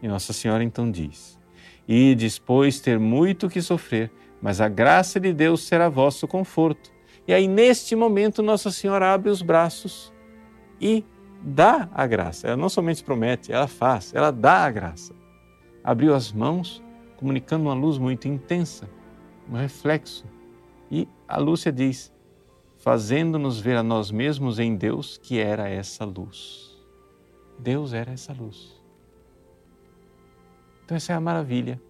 E 0.00 0.06
Nossa 0.06 0.32
Senhora 0.32 0.62
então 0.62 0.88
diz: 0.88 1.40
E 1.88 2.16
pois, 2.46 2.78
ter 2.78 3.00
muito 3.00 3.48
que 3.48 3.60
sofrer, 3.60 4.12
mas 4.40 4.60
a 4.60 4.68
graça 4.68 5.18
de 5.18 5.32
Deus 5.32 5.62
será 5.62 5.88
vosso 5.88 6.28
conforto. 6.28 6.99
E 7.30 7.32
aí, 7.32 7.46
neste 7.46 7.94
momento, 7.94 8.42
Nossa 8.42 8.72
Senhora 8.72 9.14
abre 9.14 9.30
os 9.30 9.40
braços 9.40 10.12
e 10.80 11.04
dá 11.40 11.88
a 11.94 12.04
graça. 12.04 12.48
Ela 12.48 12.56
não 12.56 12.68
somente 12.68 13.04
promete, 13.04 13.52
ela 13.52 13.68
faz, 13.68 14.12
ela 14.12 14.32
dá 14.32 14.64
a 14.64 14.70
graça. 14.72 15.14
Abriu 15.84 16.12
as 16.12 16.32
mãos, 16.32 16.82
comunicando 17.16 17.66
uma 17.66 17.72
luz 17.72 17.98
muito 17.98 18.26
intensa, 18.26 18.90
um 19.48 19.54
reflexo. 19.54 20.24
E 20.90 21.06
a 21.28 21.38
Lúcia 21.38 21.70
diz: 21.70 22.12
fazendo-nos 22.78 23.60
ver 23.60 23.76
a 23.76 23.82
nós 23.84 24.10
mesmos 24.10 24.58
em 24.58 24.74
Deus, 24.74 25.16
que 25.16 25.38
era 25.38 25.68
essa 25.68 26.04
luz. 26.04 26.84
Deus 27.56 27.92
era 27.92 28.10
essa 28.10 28.32
luz. 28.32 28.76
Então, 30.84 30.96
essa 30.96 31.12
é 31.12 31.14
a 31.14 31.20
maravilha. 31.20 31.80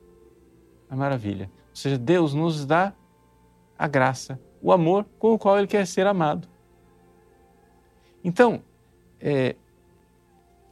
A 0.91 0.95
maravilha. 0.95 1.51
Ou 1.71 1.77
seja, 1.77 1.97
Deus 1.97 2.35
nos 2.35 2.67
dá 2.67 2.93
a 3.79 3.89
graça, 3.89 4.39
o 4.63 4.73
amor 4.73 5.07
com 5.19 5.33
o 5.33 5.39
qual 5.39 5.59
Ele 5.59 5.67
quer 5.67 5.87
ser 5.87 6.07
amado. 6.07 6.49
Então, 8.23 8.63
é, 9.21 9.57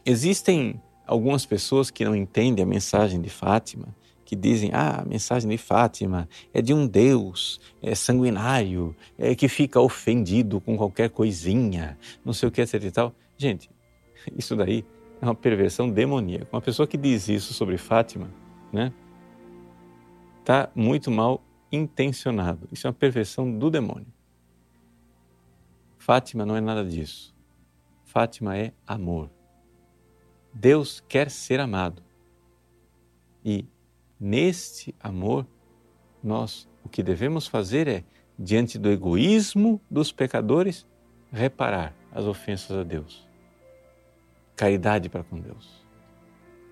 existem 0.04 0.80
algumas 1.06 1.46
pessoas 1.46 1.90
que 1.90 2.04
não 2.04 2.14
entendem 2.14 2.62
a 2.62 2.66
mensagem 2.66 3.20
de 3.20 3.30
Fátima, 3.30 3.88
que 4.24 4.36
dizem: 4.36 4.70
ah, 4.74 5.00
a 5.00 5.04
mensagem 5.04 5.48
de 5.48 5.56
Fátima 5.56 6.28
é 6.52 6.60
de 6.60 6.74
um 6.74 6.86
Deus 6.86 7.58
é 7.82 7.94
sanguinário, 7.94 8.94
é, 9.18 9.34
que 9.34 9.48
fica 9.48 9.80
ofendido 9.80 10.60
com 10.60 10.76
qualquer 10.76 11.08
coisinha, 11.08 11.98
não 12.24 12.32
sei 12.32 12.48
o 12.48 12.52
que, 12.52 12.60
etc 12.60 12.84
e 12.84 12.90
tal. 12.90 13.14
Gente, 13.38 13.70
isso 14.36 14.54
daí 14.54 14.84
é 15.20 15.24
uma 15.24 15.34
perversão 15.34 15.88
demoníaca. 15.88 16.48
Uma 16.52 16.60
pessoa 16.60 16.86
que 16.86 16.98
diz 16.98 17.28
isso 17.28 17.54
sobre 17.54 17.78
Fátima, 17.78 18.30
né, 18.70 18.92
está 20.40 20.70
muito 20.74 21.10
mal 21.10 21.42
intencionado. 21.70 22.68
Isso 22.72 22.86
é 22.86 22.90
uma 22.90 22.94
perversão 22.94 23.58
do 23.58 23.70
demônio. 23.70 24.06
Fátima 25.98 26.46
não 26.46 26.56
é 26.56 26.60
nada 26.60 26.84
disso. 26.84 27.34
Fátima 28.04 28.56
é 28.56 28.72
amor. 28.86 29.30
Deus 30.52 31.02
quer 31.08 31.30
ser 31.30 31.60
amado. 31.60 32.02
E 33.44 33.66
neste 34.18 34.94
amor, 34.98 35.46
nós 36.22 36.68
o 36.82 36.88
que 36.88 37.02
devemos 37.02 37.46
fazer 37.46 37.86
é, 37.86 38.04
diante 38.38 38.78
do 38.78 38.90
egoísmo 38.90 39.80
dos 39.90 40.10
pecadores, 40.10 40.86
reparar 41.30 41.94
as 42.10 42.24
ofensas 42.24 42.76
a 42.76 42.82
Deus 42.82 43.28
caridade 44.58 45.08
para 45.08 45.22
com 45.22 45.38
Deus. 45.38 45.86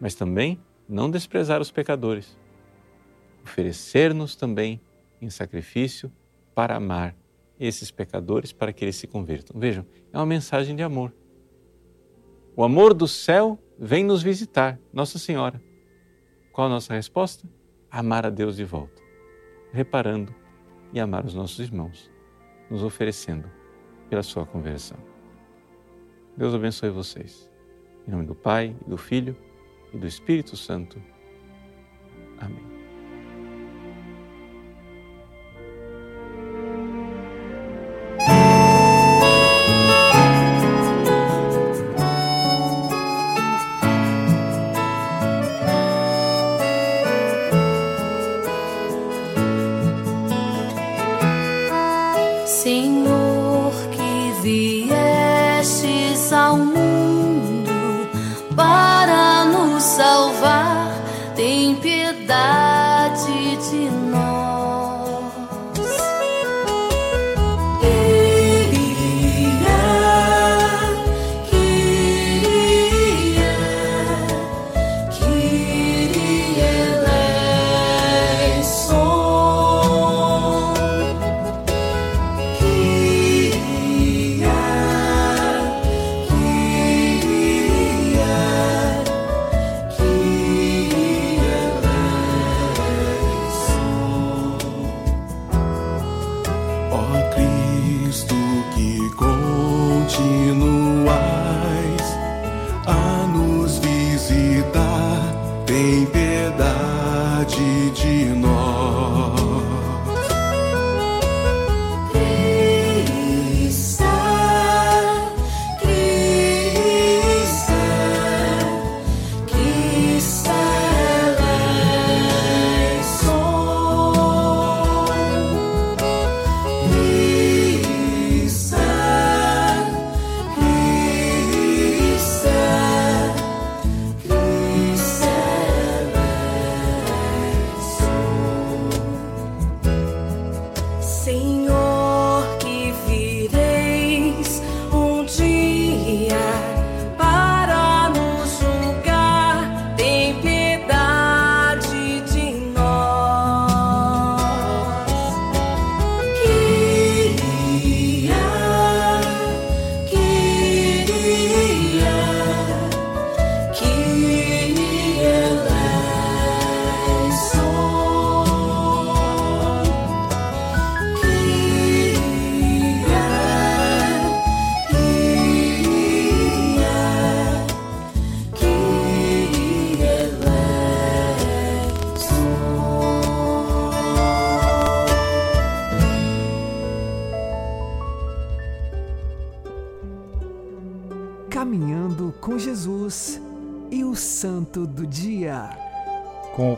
Mas 0.01 0.17
também 0.17 0.61
não 0.89 1.09
desprezar 1.09 1.61
os 1.61 1.71
pecadores. 1.71 2.37
Oferecer-nos 3.45 4.35
também 4.35 4.81
em 5.21 5.31
sacrifício 5.31 6.13
para 6.55 6.77
amar 6.77 7.17
esses 7.59 7.91
pecadores 7.91 8.53
para 8.53 8.73
que 8.73 8.85
eles 8.85 8.97
se 8.97 9.07
convertam. 9.07 9.59
Vejam, 9.59 9.87
é 10.13 10.17
uma 10.17 10.27
mensagem 10.27 10.77
de 10.77 10.83
amor. 10.83 11.13
O 12.55 12.65
amor 12.65 12.95
do 12.95 13.07
céu 13.07 13.59
vem 13.79 14.05
nos 14.05 14.23
visitar, 14.23 14.79
Nossa 14.93 15.19
Senhora. 15.19 15.61
Qual 16.53 16.67
a 16.67 16.71
nossa 16.71 16.95
resposta? 16.95 17.47
Amar 17.91 18.25
a 18.25 18.31
Deus 18.31 18.57
de 18.57 18.65
volta, 18.65 19.03
reparando 19.73 20.35
e 20.93 20.99
amar 20.99 21.27
os 21.27 21.35
nossos 21.35 21.59
irmãos, 21.59 22.11
nos 22.71 22.83
oferecendo 22.83 23.51
pela 24.09 24.23
sua 24.23 24.47
conversão. 24.47 24.97
Deus 26.37 26.55
abençoe 26.55 26.91
vocês. 26.91 27.51
Em 28.07 28.11
nome 28.11 28.25
do 28.25 28.35
Pai, 28.35 28.75
do 28.87 28.97
Filho 28.97 29.37
e 29.93 29.99
do 29.99 30.07
Espírito 30.07 30.57
Santo. 30.57 31.01
Amém. 32.39 32.76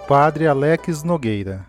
Padre 0.08 0.46
Alex 0.46 1.02
Nogueira. 1.02 1.66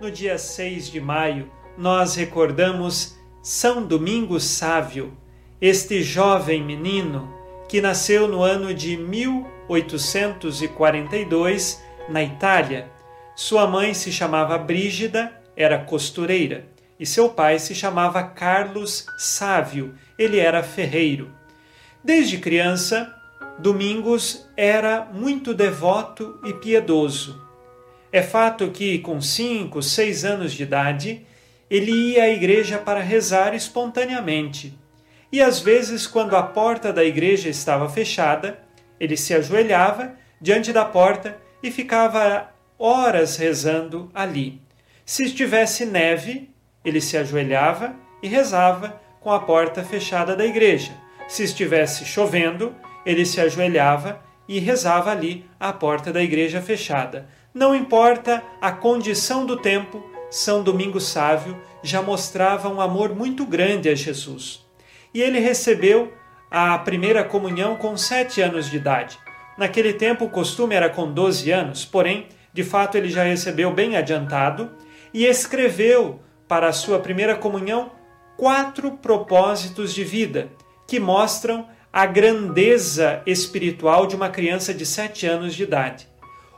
No 0.00 0.10
dia 0.10 0.38
6 0.38 0.90
de 0.90 0.98
maio, 0.98 1.52
nós 1.76 2.14
recordamos 2.14 3.14
São 3.42 3.86
Domingos 3.86 4.44
Sávio, 4.44 5.14
este 5.60 6.02
jovem 6.02 6.64
menino 6.64 7.30
que 7.68 7.82
nasceu 7.82 8.26
no 8.26 8.42
ano 8.42 8.72
de 8.72 8.96
1842 8.96 11.84
na 12.08 12.22
Itália. 12.22 12.90
Sua 13.34 13.66
mãe 13.66 13.92
se 13.92 14.10
chamava 14.10 14.56
Brígida, 14.56 15.38
era 15.54 15.84
costureira, 15.84 16.66
e 16.98 17.04
seu 17.04 17.28
pai 17.28 17.58
se 17.58 17.74
chamava 17.74 18.22
Carlos 18.22 19.04
Sávio, 19.18 19.94
ele 20.18 20.38
era 20.38 20.62
ferreiro. 20.62 21.30
Desde 22.02 22.38
criança, 22.38 23.14
Domingos 23.58 24.46
era 24.56 25.08
muito 25.12 25.54
devoto 25.54 26.38
e 26.44 26.52
piedoso. 26.52 27.42
É 28.12 28.22
fato 28.22 28.70
que, 28.70 28.98
com 28.98 29.20
cinco, 29.20 29.82
seis 29.82 30.24
anos 30.24 30.52
de 30.52 30.62
idade, 30.62 31.26
ele 31.70 31.90
ia 31.90 32.24
à 32.24 32.28
igreja 32.28 32.78
para 32.78 33.00
rezar 33.00 33.54
espontaneamente. 33.54 34.78
E 35.32 35.42
às 35.42 35.58
vezes, 35.58 36.06
quando 36.06 36.36
a 36.36 36.42
porta 36.42 36.92
da 36.92 37.04
igreja 37.04 37.48
estava 37.48 37.88
fechada, 37.88 38.58
ele 39.00 39.16
se 39.16 39.34
ajoelhava 39.34 40.14
diante 40.40 40.72
da 40.72 40.84
porta 40.84 41.36
e 41.62 41.70
ficava 41.70 42.50
horas 42.78 43.36
rezando 43.36 44.10
ali. 44.14 44.60
Se 45.04 45.24
estivesse 45.24 45.86
neve, 45.86 46.50
ele 46.84 47.00
se 47.00 47.16
ajoelhava 47.16 47.94
e 48.22 48.28
rezava 48.28 49.00
com 49.20 49.32
a 49.32 49.40
porta 49.40 49.82
fechada 49.82 50.36
da 50.36 50.44
igreja. 50.44 50.92
Se 51.26 51.42
estivesse 51.42 52.04
chovendo, 52.04 52.74
ele 53.06 53.24
se 53.24 53.40
ajoelhava 53.40 54.20
e 54.48 54.58
rezava 54.58 55.10
ali 55.12 55.48
à 55.58 55.72
porta 55.72 56.12
da 56.12 56.22
igreja 56.22 56.60
fechada. 56.60 57.28
Não 57.54 57.74
importa 57.74 58.42
a 58.60 58.70
condição 58.72 59.46
do 59.46 59.56
tempo, 59.56 60.04
São 60.30 60.62
Domingos 60.62 61.08
Sávio 61.08 61.56
já 61.82 62.02
mostrava 62.02 62.68
um 62.68 62.80
amor 62.80 63.14
muito 63.14 63.46
grande 63.46 63.88
a 63.88 63.94
Jesus. 63.94 64.66
E 65.14 65.22
ele 65.22 65.38
recebeu 65.38 66.12
a 66.50 66.76
primeira 66.78 67.24
comunhão 67.24 67.76
com 67.76 67.96
sete 67.96 68.42
anos 68.42 68.68
de 68.68 68.76
idade. 68.76 69.18
Naquele 69.56 69.94
tempo 69.94 70.26
o 70.26 70.30
costume 70.30 70.74
era 70.74 70.90
com 70.90 71.10
12 71.10 71.50
anos, 71.50 71.84
porém, 71.84 72.26
de 72.52 72.62
fato, 72.62 72.96
ele 72.96 73.08
já 73.08 73.22
recebeu 73.24 73.72
bem 73.72 73.96
adiantado 73.96 74.70
e 75.12 75.24
escreveu 75.24 76.20
para 76.48 76.68
a 76.68 76.72
sua 76.72 76.98
primeira 76.98 77.36
comunhão 77.36 77.90
quatro 78.36 78.92
propósitos 78.92 79.94
de 79.94 80.04
vida 80.04 80.50
que 80.86 81.00
mostram 81.00 81.66
a 81.96 82.04
grandeza 82.04 83.22
espiritual 83.24 84.06
de 84.06 84.14
uma 84.14 84.28
criança 84.28 84.74
de 84.74 84.84
sete 84.84 85.26
anos 85.26 85.54
de 85.54 85.62
idade. 85.62 86.06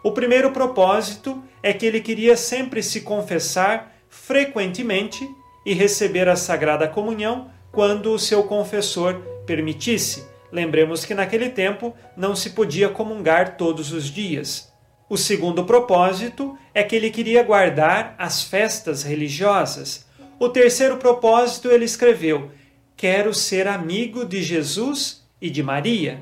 O 0.02 0.10
primeiro 0.10 0.50
propósito 0.50 1.40
é 1.62 1.72
que 1.72 1.86
ele 1.86 2.00
queria 2.00 2.36
sempre 2.36 2.82
se 2.82 3.02
confessar 3.02 3.94
frequentemente 4.08 5.24
e 5.64 5.72
receber 5.72 6.28
a 6.28 6.34
Sagrada 6.34 6.88
Comunhão 6.88 7.52
quando 7.70 8.12
o 8.12 8.18
seu 8.18 8.42
confessor 8.42 9.14
permitisse. 9.46 10.26
Lembremos 10.50 11.04
que 11.04 11.14
naquele 11.14 11.50
tempo 11.50 11.94
não 12.16 12.34
se 12.34 12.50
podia 12.50 12.88
comungar 12.88 13.56
todos 13.56 13.92
os 13.92 14.06
dias. 14.06 14.72
O 15.08 15.16
segundo 15.16 15.62
propósito 15.62 16.58
é 16.74 16.82
que 16.82 16.96
ele 16.96 17.10
queria 17.10 17.44
guardar 17.44 18.16
as 18.18 18.42
festas 18.42 19.04
religiosas. 19.04 20.04
O 20.36 20.48
terceiro 20.48 20.96
propósito 20.96 21.70
ele 21.70 21.84
escreveu: 21.84 22.50
Quero 22.96 23.32
ser 23.32 23.68
amigo 23.68 24.24
de 24.24 24.42
Jesus 24.42 25.17
e 25.40 25.50
de 25.50 25.62
Maria. 25.62 26.20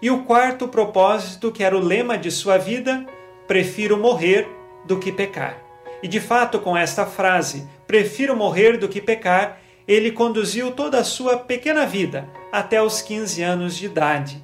E 0.00 0.10
o 0.10 0.24
quarto 0.24 0.68
propósito, 0.68 1.50
que 1.50 1.62
era 1.62 1.76
o 1.76 1.80
lema 1.80 2.18
de 2.18 2.30
sua 2.30 2.58
vida, 2.58 3.06
prefiro 3.46 3.96
morrer 3.96 4.48
do 4.84 4.98
que 4.98 5.12
pecar. 5.12 5.58
E 6.02 6.08
de 6.08 6.20
fato, 6.20 6.58
com 6.58 6.76
esta 6.76 7.06
frase, 7.06 7.66
prefiro 7.86 8.36
morrer 8.36 8.76
do 8.76 8.88
que 8.88 9.00
pecar, 9.00 9.60
ele 9.86 10.10
conduziu 10.10 10.72
toda 10.72 10.98
a 10.98 11.04
sua 11.04 11.38
pequena 11.38 11.86
vida 11.86 12.28
até 12.52 12.82
os 12.82 13.02
15 13.02 13.42
anos 13.42 13.76
de 13.76 13.86
idade. 13.86 14.42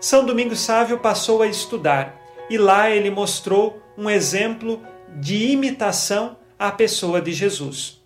São 0.00 0.24
Domingos 0.24 0.60
Sávio 0.60 0.98
passou 0.98 1.42
a 1.42 1.46
estudar 1.46 2.20
e 2.50 2.58
lá 2.58 2.90
ele 2.90 3.10
mostrou 3.10 3.82
um 3.96 4.10
exemplo 4.10 4.82
de 5.16 5.50
imitação 5.50 6.36
à 6.58 6.70
pessoa 6.70 7.20
de 7.20 7.32
Jesus. 7.32 8.02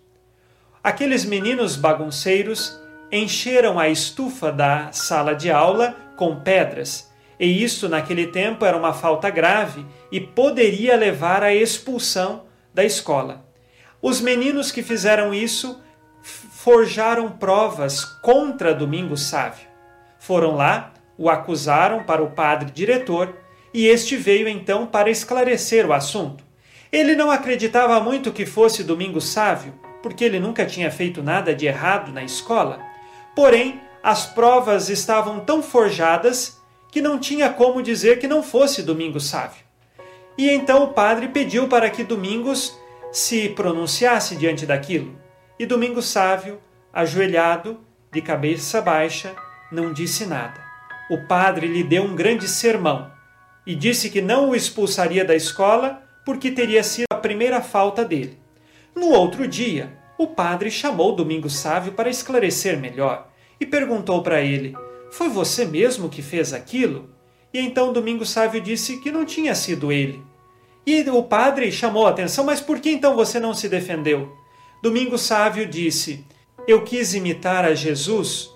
Aqueles 0.83 1.25
meninos 1.25 1.75
bagunceiros 1.75 2.79
encheram 3.11 3.79
a 3.79 3.89
estufa 3.89 4.51
da 4.51 4.91
sala 4.91 5.33
de 5.33 5.51
aula 5.51 5.95
com 6.15 6.35
pedras, 6.35 7.09
e 7.39 7.63
isso 7.63 7.87
naquele 7.87 8.27
tempo 8.27 8.65
era 8.65 8.75
uma 8.75 8.93
falta 8.93 9.29
grave 9.29 9.85
e 10.11 10.19
poderia 10.19 10.95
levar 10.95 11.41
à 11.43 11.53
expulsão 11.53 12.43
da 12.73 12.83
escola. 12.83 13.45
Os 14.01 14.19
meninos 14.21 14.71
que 14.71 14.83
fizeram 14.83 15.33
isso 15.33 15.81
forjaram 16.21 17.31
provas 17.31 18.03
contra 18.03 18.73
Domingos 18.73 19.23
Sávio. 19.23 19.67
Foram 20.19 20.55
lá, 20.55 20.93
o 21.17 21.29
acusaram 21.29 22.03
para 22.03 22.21
o 22.21 22.31
padre 22.31 22.71
diretor 22.71 23.35
e 23.73 23.87
este 23.87 24.17
veio 24.17 24.47
então 24.47 24.85
para 24.85 25.09
esclarecer 25.09 25.85
o 25.85 25.93
assunto. 25.93 26.43
Ele 26.91 27.15
não 27.15 27.29
acreditava 27.29 27.99
muito 27.99 28.31
que 28.31 28.45
fosse 28.45 28.83
Domingos 28.83 29.29
Sávio, 29.29 29.73
porque 30.01 30.23
ele 30.23 30.39
nunca 30.39 30.65
tinha 30.65 30.89
feito 30.89 31.21
nada 31.21 31.53
de 31.53 31.67
errado 31.67 32.11
na 32.11 32.23
escola. 32.23 32.88
Porém, 33.39 33.79
as 34.03 34.25
provas 34.25 34.89
estavam 34.89 35.39
tão 35.39 35.63
forjadas 35.63 36.59
que 36.91 36.99
não 36.99 37.17
tinha 37.17 37.49
como 37.49 37.81
dizer 37.81 38.19
que 38.19 38.27
não 38.27 38.43
fosse 38.43 38.83
Domingos 38.83 39.29
Sávio. 39.29 39.63
E 40.37 40.49
então 40.49 40.83
o 40.83 40.89
padre 40.89 41.29
pediu 41.29 41.65
para 41.69 41.89
que 41.89 42.03
Domingos 42.03 42.77
se 43.13 43.47
pronunciasse 43.47 44.35
diante 44.35 44.65
daquilo. 44.65 45.17
E 45.57 45.65
Domingos 45.65 46.07
Sávio, 46.07 46.59
ajoelhado, 46.91 47.79
de 48.11 48.21
cabeça 48.21 48.81
baixa, 48.81 49.33
não 49.71 49.93
disse 49.93 50.25
nada. 50.25 50.61
O 51.09 51.25
padre 51.25 51.65
lhe 51.65 51.81
deu 51.81 52.03
um 52.03 52.17
grande 52.17 52.45
sermão 52.45 53.09
e 53.65 53.73
disse 53.73 54.09
que 54.09 54.21
não 54.21 54.49
o 54.49 54.55
expulsaria 54.55 55.23
da 55.23 55.33
escola 55.33 56.03
porque 56.25 56.51
teria 56.51 56.83
sido 56.83 57.05
a 57.09 57.15
primeira 57.15 57.61
falta 57.61 58.03
dele. 58.03 58.37
No 58.93 59.11
outro 59.11 59.47
dia, 59.47 59.97
o 60.17 60.27
padre 60.27 60.69
chamou 60.69 61.15
Domingos 61.15 61.55
Sávio 61.55 61.93
para 61.93 62.09
esclarecer 62.09 62.77
melhor 62.77 63.28
e 63.59 63.65
perguntou 63.65 64.21
para 64.21 64.41
ele: 64.41 64.75
Foi 65.11 65.29
você 65.29 65.65
mesmo 65.65 66.09
que 66.09 66.21
fez 66.21 66.53
aquilo? 66.53 67.09
E 67.53 67.59
então 67.59 67.91
Domingos 67.91 68.29
Sávio 68.29 68.61
disse 68.61 68.97
que 68.97 69.11
não 69.11 69.25
tinha 69.25 69.55
sido 69.55 69.91
ele. 69.91 70.23
E 70.85 71.01
o 71.09 71.23
padre 71.23 71.71
chamou 71.71 72.07
a 72.07 72.11
atenção: 72.11 72.45
Mas 72.45 72.61
por 72.61 72.79
que 72.79 72.89
então 72.89 73.15
você 73.15 73.39
não 73.39 73.53
se 73.53 73.67
defendeu? 73.67 74.35
Domingos 74.81 75.21
Sávio 75.21 75.67
disse: 75.67 76.25
Eu 76.67 76.83
quis 76.83 77.13
imitar 77.13 77.65
a 77.65 77.73
Jesus. 77.73 78.49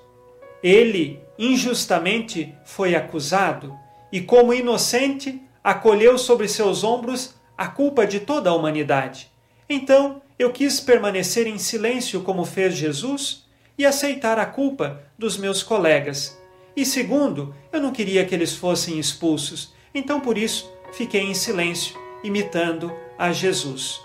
Ele 0.62 1.20
injustamente 1.38 2.54
foi 2.64 2.96
acusado 2.96 3.76
e, 4.12 4.22
como 4.22 4.54
inocente, 4.54 5.42
acolheu 5.64 6.18
sobre 6.18 6.48
seus 6.48 6.84
ombros 6.84 7.36
a 7.58 7.68
culpa 7.68 8.06
de 8.08 8.20
toda 8.20 8.50
a 8.50 8.56
humanidade. 8.56 9.32
Então 9.70 10.22
eu 10.38 10.52
quis 10.52 10.80
permanecer 10.80 11.48
em 11.48 11.58
silêncio 11.58 12.22
como 12.22 12.46
fez 12.46 12.76
Jesus 12.76 13.43
e 13.78 13.86
aceitar 13.86 14.40
a 14.40 14.46
culpa 14.46 15.04
dos 15.18 15.38
meus 15.38 15.64
colegas. 15.64 16.40
E 16.76 16.86
segundo, 16.86 17.56
eu 17.72 17.82
não 17.82 17.92
queria 17.92 18.26
que 18.26 18.34
eles 18.34 18.54
fossem 18.54 19.00
expulsos, 19.00 19.74
então 19.94 20.20
por 20.20 20.38
isso 20.38 20.72
fiquei 20.92 21.22
em 21.22 21.34
silêncio, 21.34 21.96
imitando 22.24 22.92
a 23.18 23.32
Jesus. 23.32 24.02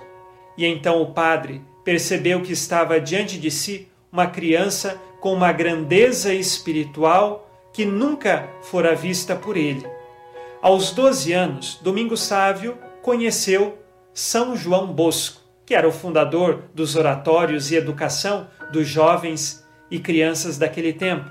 E 0.57 0.67
então 0.67 1.01
o 1.01 1.13
padre 1.13 1.63
percebeu 1.85 2.43
que 2.43 2.53
estava 2.53 3.01
diante 3.01 3.39
de 3.39 3.51
si 3.51 3.89
uma 4.13 4.27
criança 4.27 5.01
com 5.21 5.33
uma 5.33 5.53
grandeza 5.53 6.33
espiritual 6.35 7.49
que 7.73 7.85
nunca 7.85 8.49
fora 8.63 8.95
vista 8.95 9.37
por 9.37 9.57
ele. 9.57 9.87
Aos 10.61 10.91
12 10.91 11.33
anos, 11.33 11.79
Domingos 11.81 12.21
Sávio 12.23 12.77
conheceu 13.03 13.79
São 14.13 14.57
João 14.57 14.89
Bosco, 14.89 15.38
que 15.69 15.75
era 15.75 15.87
o 15.87 15.93
fundador 15.93 16.63
dos 16.75 16.97
oratórios 16.97 17.71
e 17.71 17.77
educação 17.77 18.49
dos 18.73 18.89
jovens 18.89 19.69
e 19.91 19.99
crianças 19.99 20.57
daquele 20.57 20.95
tempo. 20.95 21.31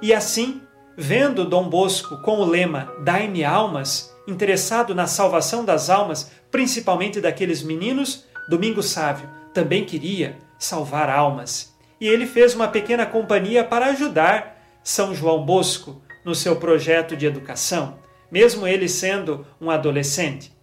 E 0.00 0.14
assim, 0.14 0.62
vendo 0.96 1.44
Dom 1.44 1.68
Bosco 1.68 2.22
com 2.22 2.38
o 2.38 2.44
lema 2.46 2.90
Dai-me 3.04 3.44
almas, 3.44 4.16
interessado 4.26 4.94
na 4.94 5.06
salvação 5.06 5.62
das 5.62 5.90
almas, 5.90 6.32
principalmente 6.50 7.20
daqueles 7.20 7.62
meninos, 7.62 8.24
Domingos 8.48 8.86
Sávio 8.86 9.28
também 9.52 9.84
queria 9.84 10.38
salvar 10.58 11.10
almas. 11.10 11.76
E 12.00 12.08
ele 12.08 12.24
fez 12.24 12.54
uma 12.54 12.68
pequena 12.68 13.04
companhia 13.04 13.62
para 13.62 13.88
ajudar 13.88 14.56
São 14.82 15.14
João 15.14 15.44
Bosco 15.44 16.00
no 16.24 16.34
seu 16.34 16.56
projeto 16.56 17.14
de 17.14 17.26
educação, 17.26 17.98
mesmo 18.32 18.66
ele 18.66 18.88
sendo 18.88 19.46
um 19.60 19.70
adolescente. 19.70 20.55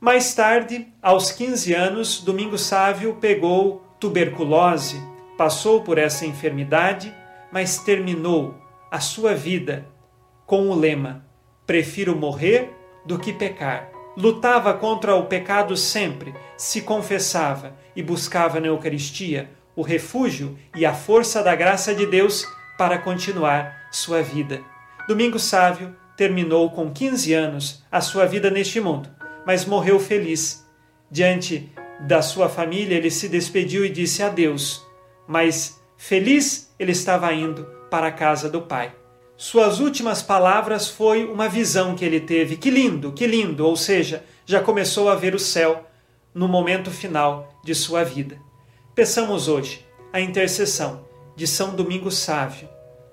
Mais 0.00 0.34
tarde, 0.34 0.88
aos 1.02 1.30
15 1.32 1.74
anos, 1.74 2.20
Domingos 2.20 2.62
Sávio 2.62 3.14
pegou 3.14 3.82
tuberculose 3.98 5.00
passou 5.36 5.82
por 5.82 5.98
essa 5.98 6.26
enfermidade, 6.26 7.14
mas 7.52 7.78
terminou 7.78 8.54
a 8.90 9.00
sua 9.00 9.34
vida 9.34 9.86
com 10.46 10.68
o 10.70 10.74
lema: 10.74 11.24
Prefiro 11.66 12.16
morrer 12.16 12.72
do 13.04 13.18
que 13.18 13.32
pecar. 13.32 13.90
Lutava 14.16 14.72
contra 14.72 15.14
o 15.14 15.26
pecado 15.26 15.76
sempre, 15.76 16.34
se 16.56 16.80
confessava 16.80 17.76
e 17.94 18.02
buscava 18.02 18.58
na 18.58 18.68
Eucaristia 18.68 19.50
o 19.74 19.82
refúgio 19.82 20.58
e 20.74 20.86
a 20.86 20.94
força 20.94 21.42
da 21.42 21.54
graça 21.54 21.94
de 21.94 22.06
Deus 22.06 22.46
para 22.78 22.98
continuar 22.98 23.88
sua 23.92 24.22
vida. 24.22 24.62
Domingo 25.06 25.38
Sávio 25.38 25.94
terminou 26.16 26.70
com 26.70 26.90
15 26.90 27.34
anos 27.34 27.84
a 27.92 28.00
sua 28.00 28.24
vida 28.24 28.50
neste 28.50 28.80
mundo, 28.80 29.10
mas 29.46 29.64
morreu 29.64 30.00
feliz. 30.00 30.66
Diante 31.10 31.72
da 32.00 32.20
sua 32.20 32.48
família, 32.48 32.96
ele 32.96 33.10
se 33.10 33.28
despediu 33.28 33.84
e 33.84 33.88
disse 33.88 34.22
adeus, 34.22 34.84
mas 35.26 35.80
feliz 35.96 36.74
ele 36.78 36.92
estava 36.92 37.32
indo 37.32 37.64
para 37.90 38.08
a 38.08 38.12
casa 38.12 38.50
do 38.50 38.62
Pai. 38.62 38.92
Suas 39.36 39.80
últimas 39.80 40.22
palavras 40.22 40.88
foi 40.88 41.24
uma 41.24 41.48
visão 41.48 41.94
que 41.94 42.04
ele 42.04 42.20
teve. 42.20 42.56
Que 42.56 42.70
lindo, 42.70 43.12
que 43.12 43.26
lindo! 43.26 43.66
Ou 43.66 43.76
seja, 43.76 44.24
já 44.46 44.60
começou 44.60 45.08
a 45.08 45.14
ver 45.14 45.34
o 45.34 45.38
céu 45.38 45.86
no 46.34 46.48
momento 46.48 46.90
final 46.90 47.60
de 47.62 47.74
sua 47.74 48.02
vida. 48.02 48.38
Peçamos 48.94 49.46
hoje 49.46 49.86
a 50.12 50.20
intercessão 50.20 51.06
de 51.36 51.46
São 51.46 51.74
Domingos 51.74 52.16
Sávio 52.16 52.68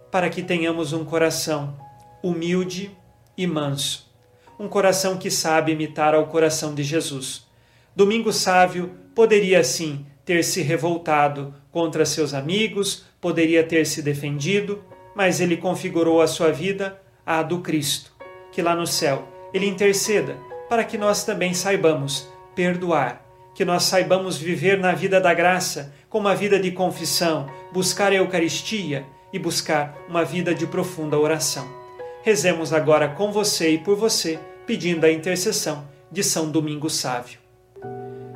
para 0.09 0.29
que 0.29 0.41
tenhamos 0.41 0.93
um 0.93 1.03
coração 1.03 1.77
humilde 2.23 2.95
e 3.37 3.45
manso, 3.45 4.12
um 4.59 4.67
coração 4.67 5.17
que 5.17 5.31
sabe 5.31 5.71
imitar 5.71 6.13
ao 6.13 6.27
coração 6.27 6.73
de 6.73 6.83
Jesus. 6.83 7.47
Domingos 7.95 8.37
Sávio 8.37 8.91
poderia 9.13 9.63
sim 9.63 10.05
ter 10.25 10.43
se 10.43 10.61
revoltado 10.61 11.53
contra 11.71 12.05
seus 12.05 12.33
amigos, 12.33 13.05
poderia 13.19 13.63
ter 13.63 13.85
se 13.85 14.01
defendido, 14.01 14.83
mas 15.15 15.39
ele 15.39 15.57
configurou 15.57 16.21
a 16.21 16.27
sua 16.27 16.51
vida 16.51 16.99
à 17.25 17.43
do 17.43 17.59
Cristo, 17.59 18.11
que 18.51 18.61
lá 18.61 18.75
no 18.75 18.87
céu 18.87 19.27
ele 19.53 19.67
interceda 19.67 20.37
para 20.69 20.83
que 20.83 20.97
nós 20.97 21.23
também 21.23 21.53
saibamos 21.53 22.27
perdoar, 22.55 23.23
que 23.53 23.63
nós 23.63 23.83
saibamos 23.83 24.37
viver 24.37 24.79
na 24.79 24.93
vida 24.93 25.21
da 25.21 25.33
graça, 25.33 25.93
com 26.09 26.19
uma 26.19 26.35
vida 26.35 26.59
de 26.59 26.71
confissão, 26.71 27.47
buscar 27.71 28.11
a 28.11 28.15
Eucaristia 28.15 29.05
e 29.31 29.37
buscar 29.37 29.95
uma 30.07 30.23
vida 30.23 30.53
de 30.53 30.65
profunda 30.65 31.17
oração. 31.19 31.82
Rezemos 32.23 32.71
agora 32.71 33.09
com 33.09 33.33
você 33.33 33.71
e 33.71 33.77
por 33.77 33.97
você, 33.97 34.39
pedindo 34.65 35.05
a 35.05 35.11
intercessão 35.11 35.85
de 36.09 36.23
São 36.23 36.49
Domingos 36.49 36.95
Sávio. 36.95 37.37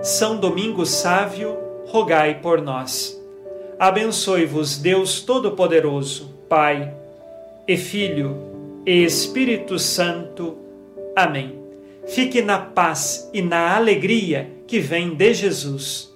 São 0.04 0.38
Domingos 0.38 0.90
Sávio, 0.90 1.58
rogai 1.86 2.42
por 2.42 2.62
nós. 2.62 3.18
Abençoe-vos 3.80 4.78
Deus 4.78 5.22
Todo-Poderoso, 5.22 6.36
Pai 6.50 6.94
e 7.66 7.78
Filho 7.78 8.36
e 8.86 9.06
Espírito 9.06 9.80
Santo. 9.80 10.58
Amém. 11.16 11.58
Fique 12.08 12.42
na 12.42 12.60
paz 12.60 13.30
e 13.34 13.42
na 13.42 13.74
alegria 13.74 14.52
que 14.68 14.82
vem 14.82 15.16
de 15.16 15.34
Jesus. 15.34 16.14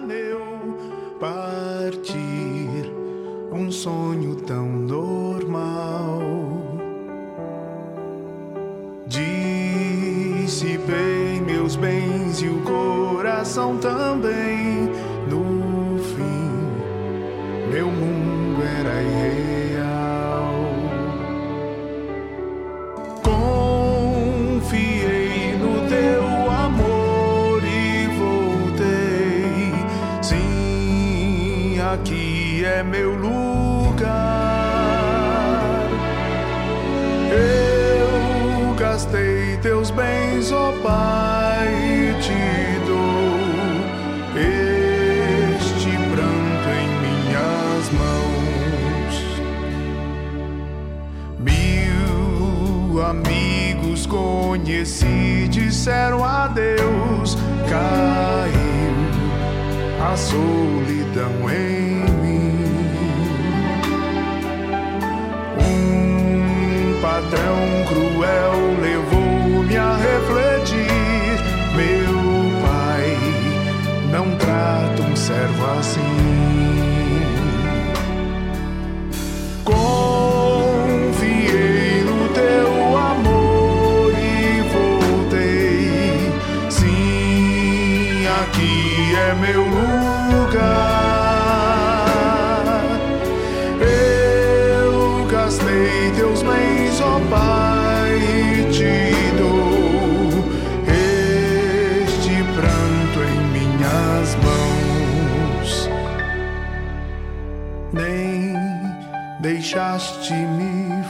Meu 0.00 0.40
partir, 1.18 2.92
um 3.52 3.70
sonho 3.70 4.36
tão 4.36 4.66
normal. 4.68 6.20
Dissipei 9.06 10.80
meus 11.40 11.76
bens 11.76 12.42
e 12.42 12.48
o 12.48 12.60
coração 12.62 13.78
também. 13.78 14.85
Disseram 55.86 56.24
adeus. 56.24 57.36
Caiu 57.70 58.96
a 60.04 60.16
solidão 60.16 61.48
em 61.48 62.10
mim. 62.22 62.66
Um 65.60 67.00
patrão 67.00 67.84
cruel 67.88 68.80
levou-me 68.82 69.76
a 69.76 69.96
refletir. 69.96 70.88
Meu 71.76 72.16
pai 72.66 73.16
não 74.10 74.36
trata 74.38 75.02
um 75.02 75.14
servo 75.14 75.78
assim. 75.78 76.05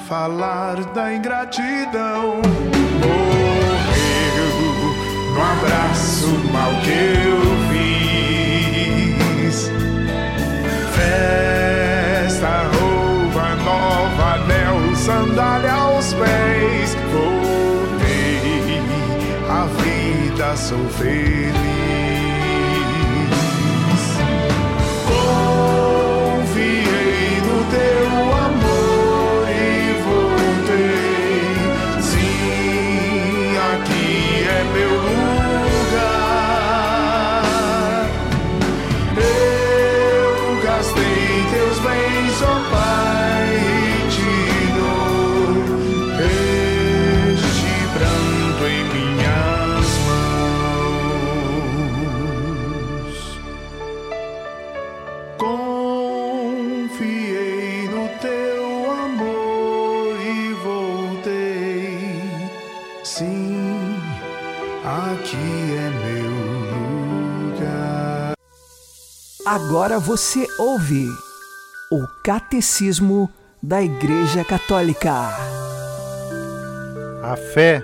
Falar 0.08 0.76
da 0.94 1.12
ingratidão. 1.12 2.40
Morreu 3.02 4.50
no 5.34 5.42
abraço 5.42 6.28
mal 6.52 6.70
que 6.82 6.90
eu 6.90 7.40
fiz. 9.42 9.70
Festa, 10.94 12.52
roupa 12.78 13.46
nova, 13.64 14.34
anel, 14.34 14.94
sandália 14.94 15.72
aos 15.72 16.14
pés. 16.14 16.94
Voltei, 17.12 18.80
a 19.50 19.66
vida 19.82 20.56
sou 20.56 20.88
feliz. 20.90 21.75
Agora 69.56 69.98
você 69.98 70.46
ouve 70.58 71.08
o 71.90 72.06
Catecismo 72.22 73.26
da 73.62 73.82
Igreja 73.82 74.44
Católica. 74.44 75.10
A 77.22 77.36
fé 77.54 77.82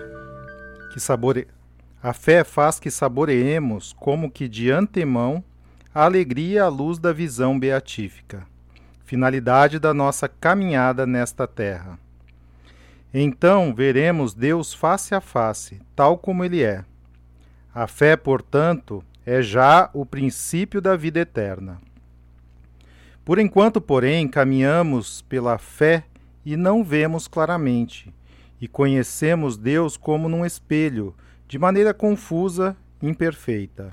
que 0.92 1.00
sabore... 1.00 1.48
A 2.02 2.12
fé 2.12 2.44
faz 2.44 2.78
que 2.78 2.90
saboreemos, 2.90 3.94
como 3.98 4.30
que 4.30 4.48
de 4.48 4.70
antemão, 4.70 5.42
a 5.94 6.04
alegria 6.04 6.64
à 6.64 6.68
luz 6.68 6.98
da 6.98 7.10
visão 7.10 7.58
beatífica, 7.58 8.46
finalidade 9.06 9.78
da 9.78 9.94
nossa 9.94 10.28
caminhada 10.28 11.06
nesta 11.06 11.46
terra. 11.46 11.98
Então 13.14 13.74
veremos 13.74 14.34
Deus 14.34 14.74
face 14.74 15.14
a 15.14 15.22
face, 15.22 15.80
tal 15.96 16.18
como 16.18 16.44
Ele 16.44 16.62
é. 16.62 16.84
A 17.74 17.86
fé, 17.86 18.14
portanto, 18.14 19.02
é 19.24 19.42
já 19.42 19.90
o 19.92 20.04
princípio 20.04 20.80
da 20.80 20.96
vida 20.96 21.20
eterna. 21.20 21.80
Por 23.24 23.38
enquanto, 23.38 23.80
porém, 23.80 24.26
caminhamos 24.26 25.22
pela 25.22 25.58
fé 25.58 26.04
e 26.44 26.56
não 26.56 26.82
vemos 26.82 27.28
claramente, 27.28 28.12
e 28.60 28.66
conhecemos 28.66 29.56
Deus 29.56 29.96
como 29.96 30.28
num 30.28 30.44
espelho, 30.44 31.14
de 31.46 31.58
maneira 31.58 31.94
confusa, 31.94 32.76
imperfeita. 33.00 33.92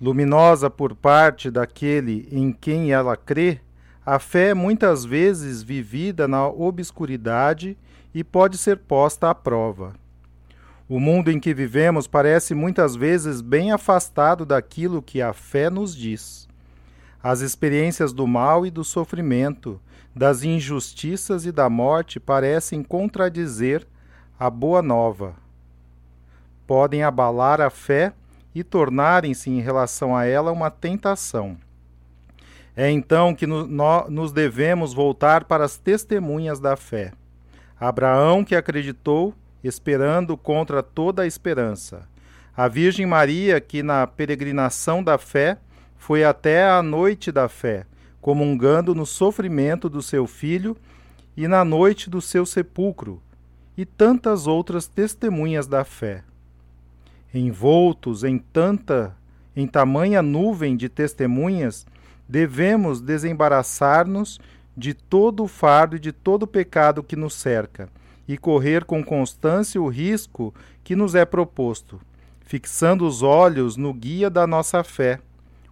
Luminosa 0.00 0.68
por 0.68 0.94
parte 0.94 1.50
daquele 1.50 2.28
em 2.30 2.52
quem 2.52 2.92
ela 2.92 3.16
crê, 3.16 3.60
a 4.04 4.20
fé 4.20 4.50
é 4.50 4.54
muitas 4.54 5.04
vezes 5.04 5.62
vivida 5.62 6.28
na 6.28 6.46
obscuridade 6.46 7.76
e 8.14 8.22
pode 8.22 8.56
ser 8.56 8.78
posta 8.78 9.30
à 9.30 9.34
prova. 9.34 9.94
O 10.88 11.00
mundo 11.00 11.32
em 11.32 11.40
que 11.40 11.52
vivemos 11.52 12.06
parece 12.06 12.54
muitas 12.54 12.94
vezes 12.94 13.40
bem 13.40 13.72
afastado 13.72 14.46
daquilo 14.46 15.02
que 15.02 15.20
a 15.20 15.32
fé 15.32 15.68
nos 15.68 15.96
diz. 15.96 16.48
As 17.20 17.40
experiências 17.40 18.12
do 18.12 18.24
mal 18.24 18.64
e 18.64 18.70
do 18.70 18.84
sofrimento, 18.84 19.80
das 20.14 20.44
injustiças 20.44 21.44
e 21.44 21.50
da 21.50 21.68
morte 21.68 22.20
parecem 22.20 22.84
contradizer 22.84 23.84
a 24.38 24.48
boa 24.48 24.80
nova. 24.80 25.34
Podem 26.68 27.02
abalar 27.02 27.60
a 27.60 27.68
fé 27.68 28.12
e 28.54 28.62
tornarem-se 28.62 29.50
em 29.50 29.60
relação 29.60 30.16
a 30.16 30.24
ela 30.24 30.52
uma 30.52 30.70
tentação. 30.70 31.56
É 32.76 32.88
então 32.90 33.34
que 33.34 33.46
no, 33.46 33.66
no, 33.66 34.08
nos 34.08 34.32
devemos 34.32 34.94
voltar 34.94 35.44
para 35.44 35.64
as 35.64 35.76
testemunhas 35.76 36.60
da 36.60 36.76
fé. 36.76 37.12
Abraão 37.78 38.44
que 38.44 38.54
acreditou, 38.54 39.34
esperando 39.62 40.36
contra 40.36 40.82
toda 40.82 41.22
a 41.22 41.26
esperança. 41.26 42.08
A 42.56 42.68
Virgem 42.68 43.06
Maria 43.06 43.60
que 43.60 43.82
na 43.82 44.06
peregrinação 44.06 45.02
da 45.02 45.18
fé 45.18 45.58
foi 45.96 46.24
até 46.24 46.68
a 46.68 46.82
noite 46.82 47.32
da 47.32 47.48
fé, 47.48 47.86
comungando 48.20 48.94
no 48.94 49.04
sofrimento 49.04 49.88
do 49.88 50.00
seu 50.00 50.26
filho 50.26 50.76
e 51.36 51.46
na 51.46 51.64
noite 51.64 52.08
do 52.08 52.20
seu 52.20 52.46
sepulcro, 52.46 53.20
e 53.76 53.84
tantas 53.84 54.46
outras 54.46 54.86
testemunhas 54.86 55.66
da 55.66 55.84
fé. 55.84 56.24
Envoltos 57.34 58.24
em 58.24 58.38
tanta, 58.38 59.14
em 59.54 59.66
tamanha 59.66 60.22
nuvem 60.22 60.76
de 60.76 60.88
testemunhas, 60.88 61.86
devemos 62.28 63.00
desembaraçar-nos 63.00 64.40
de 64.76 64.94
todo 64.94 65.44
o 65.44 65.48
fardo 65.48 65.96
e 65.96 66.00
de 66.00 66.12
todo 66.12 66.44
o 66.44 66.46
pecado 66.46 67.02
que 67.02 67.16
nos 67.16 67.34
cerca, 67.34 67.88
e 68.28 68.36
correr 68.36 68.84
com 68.84 69.04
constância 69.04 69.80
o 69.80 69.88
risco 69.88 70.54
que 70.82 70.96
nos 70.96 71.14
é 71.14 71.24
proposto, 71.24 72.00
fixando 72.40 73.06
os 73.06 73.22
olhos 73.22 73.76
no 73.76 73.92
guia 73.92 74.28
da 74.30 74.46
nossa 74.46 74.82
fé, 74.82 75.20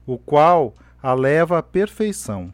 o 0.06 0.18
qual 0.18 0.74
a 1.02 1.14
leva 1.14 1.58
à 1.58 1.62
perfeição. 1.62 2.52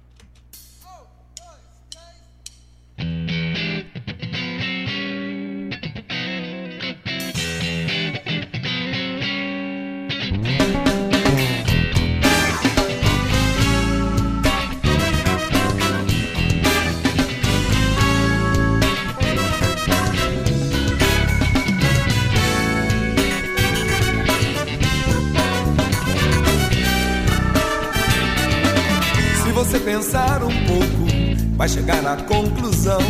Chegar 31.80 32.02
na 32.02 32.16
conclusão 32.24 33.00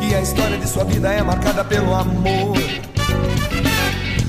que 0.00 0.14
a 0.14 0.22
história 0.22 0.56
de 0.56 0.66
sua 0.66 0.82
vida 0.84 1.12
é 1.12 1.22
marcada 1.22 1.62
pelo 1.62 1.94
amor. 1.94 2.56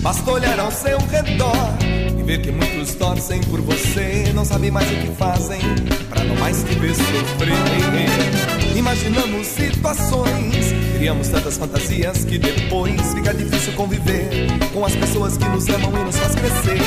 Basta 0.01 0.31
olhar 0.31 0.59
ao 0.59 0.69
seu 0.69 0.97
redor 1.09 1.77
e 2.19 2.21
ver 2.23 2.41
que 2.41 2.51
muitos 2.51 2.93
torcem 2.95 3.39
por 3.43 3.61
você, 3.61 4.33
não 4.35 4.43
sabem 4.43 4.69
mais 4.69 4.85
o 4.91 4.95
que 4.95 5.15
fazem 5.15 5.61
para 6.09 6.25
não 6.25 6.35
mais 6.35 6.61
te 6.61 6.75
ver 6.75 6.93
sofrer. 6.93 8.75
Imaginamos 8.75 9.47
situações, 9.47 10.73
criamos 10.99 11.29
tantas 11.29 11.57
fantasias 11.57 12.25
que 12.25 12.37
depois 12.37 13.13
fica 13.13 13.33
difícil 13.33 13.71
conviver 13.71 14.47
com 14.73 14.83
as 14.83 14.93
pessoas 14.93 15.37
que 15.37 15.45
nos 15.45 15.65
amam 15.69 15.93
e 16.01 16.03
nos 16.03 16.17
faz 16.17 16.35
crescer. 16.35 16.77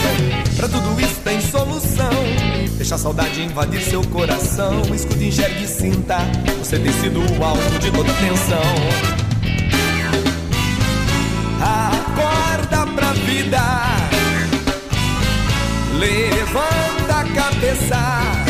Para 0.55 0.69
tudo 0.69 1.01
isso 1.01 1.19
tem 1.25 1.41
solução. 1.41 2.13
Deixa 2.77 2.97
a 2.97 2.99
saudade 2.99 3.41
invadir 3.43 3.81
seu 3.81 4.03
coração. 4.09 4.83
Escute, 4.95 5.25
enxergue 5.25 5.65
e 5.65 5.67
sinta. 5.67 6.19
Você 6.59 6.79
tem 6.79 6.93
sido 6.93 7.21
o 7.21 7.43
alvo 7.43 7.79
de 7.79 7.91
toda 7.91 8.13
atenção. 8.13 8.63
Acorda 11.59 12.87
pra 12.95 13.13
vida. 13.15 13.63
Levanta 15.99 17.15
a 17.15 17.25
cabeça. 17.25 18.42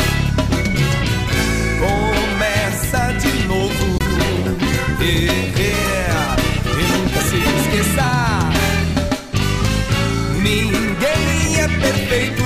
É 12.13 12.19
perfeito, 12.19 12.42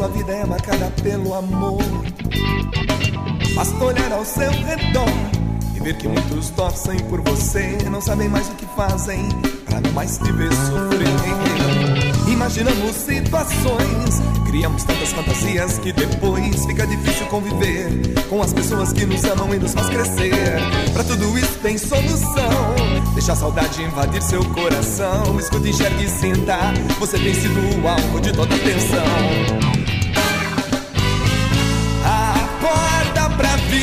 sua 0.00 0.08
vida 0.08 0.32
é 0.32 0.46
marcada 0.46 0.90
pelo 1.02 1.34
amor. 1.34 1.82
Basta 3.54 3.84
olhar 3.84 4.10
ao 4.12 4.24
seu 4.24 4.50
redor 4.50 5.12
e 5.76 5.80
ver 5.80 5.94
que 5.98 6.08
muitos 6.08 6.48
torcem 6.48 6.98
por 7.00 7.20
você, 7.20 7.76
não 7.90 8.00
sabem 8.00 8.26
mais 8.26 8.48
o 8.48 8.52
que 8.52 8.64
fazem 8.74 9.28
para 9.66 9.78
não 9.82 9.92
mais 9.92 10.16
te 10.16 10.32
ver 10.32 10.50
sofrer. 10.54 12.32
Imaginamos 12.32 12.96
situações, 12.96 14.22
criamos 14.46 14.84
tantas 14.84 15.12
fantasias 15.12 15.78
que 15.78 15.92
depois 15.92 16.64
fica 16.64 16.86
difícil 16.86 17.26
conviver 17.26 17.90
com 18.30 18.40
as 18.40 18.54
pessoas 18.54 18.94
que 18.94 19.04
nos 19.04 19.22
amam 19.24 19.54
e 19.54 19.58
nos 19.58 19.74
faz 19.74 19.90
crescer. 19.90 20.32
Para 20.94 21.04
tudo 21.04 21.38
isso 21.38 21.58
tem 21.58 21.76
solução. 21.76 22.74
Deixa 23.12 23.34
a 23.34 23.36
saudade 23.36 23.82
invadir 23.82 24.22
seu 24.22 24.42
coração. 24.46 25.38
Escute, 25.38 25.68
enxergue 25.68 26.04
e 26.04 26.08
sinta. 26.08 26.56
Você 26.98 27.18
tem 27.18 27.34
sido 27.34 27.82
o 27.82 27.86
alvo 27.86 28.18
de 28.18 28.32
toda 28.32 28.54
atenção. 28.54 29.69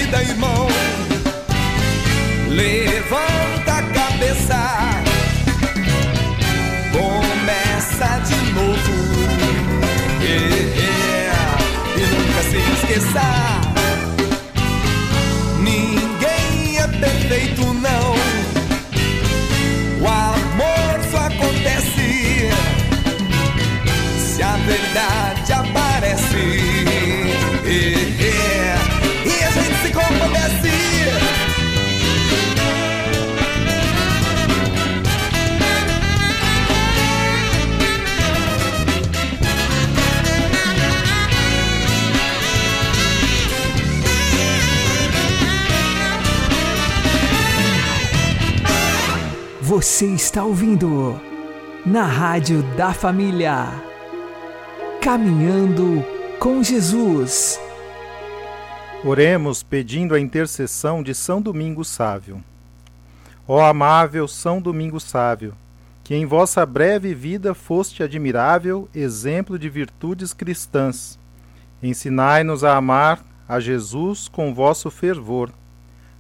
Pra 0.08 0.20
vida, 0.20 0.24
irmão. 0.24 0.68
Você 49.78 50.08
está 50.08 50.44
ouvindo 50.44 51.22
na 51.86 52.04
Rádio 52.04 52.64
da 52.76 52.96
Família. 52.96 53.68
Caminhando 55.00 56.04
com 56.40 56.64
Jesus. 56.64 57.62
Oremos 59.06 59.62
pedindo 59.62 60.16
a 60.16 60.20
intercessão 60.20 61.04
de 61.04 61.14
São 61.14 61.40
Domingo 61.40 61.86
Sávio. 61.86 62.44
Ó 63.48 63.64
amável 63.64 64.28
São 64.28 64.60
Domingo 64.60 65.00
Sávio, 65.00 65.54
que 66.04 66.16
em 66.16 66.26
vossa 66.26 66.66
breve 66.66 67.14
vida 67.14 67.54
foste 67.54 68.02
admirável 68.02 68.90
exemplo 68.96 69.60
de 69.60 69.70
virtudes 69.70 70.34
cristãs. 70.34 71.20
Ensinai-nos 71.84 72.64
a 72.64 72.76
amar 72.76 73.24
a 73.48 73.60
Jesus 73.60 74.28
com 74.28 74.56
vosso 74.56 74.90
fervor, 74.90 75.52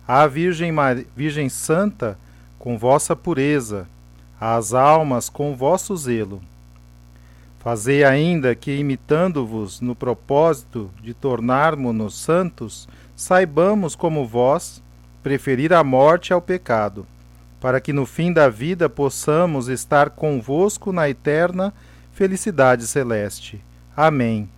à 0.07 0.27
Virgem, 0.27 0.71
Mar... 0.71 0.97
Virgem 1.15 1.49
Santa 1.49 2.19
com 2.57 2.77
vossa 2.77 3.15
pureza, 3.15 3.87
às 4.39 4.73
almas 4.73 5.29
com 5.29 5.55
vosso 5.55 5.95
zelo. 5.95 6.41
Fazei 7.59 8.03
ainda 8.03 8.55
que, 8.55 8.71
imitando-vos 8.71 9.81
no 9.81 9.95
propósito 9.95 10.89
de 11.01 11.13
tornarmos-nos 11.13 12.17
santos, 12.17 12.87
saibamos, 13.15 13.95
como 13.95 14.25
vós, 14.25 14.81
preferir 15.21 15.73
a 15.73 15.83
morte 15.83 16.31
ao 16.31 16.41
pecado 16.41 17.05
para 17.59 17.81
que 17.81 17.91
no 17.91 18.05
fim 18.05 18.31
da 18.31 18.49
vida 18.49 18.89
possamos 18.89 19.67
estar 19.67 20.11
convosco 20.11 20.91
na 20.91 21.09
eterna 21.09 21.73
felicidade 22.11 22.85
celeste. 22.87 23.63
Amém. 23.95 24.49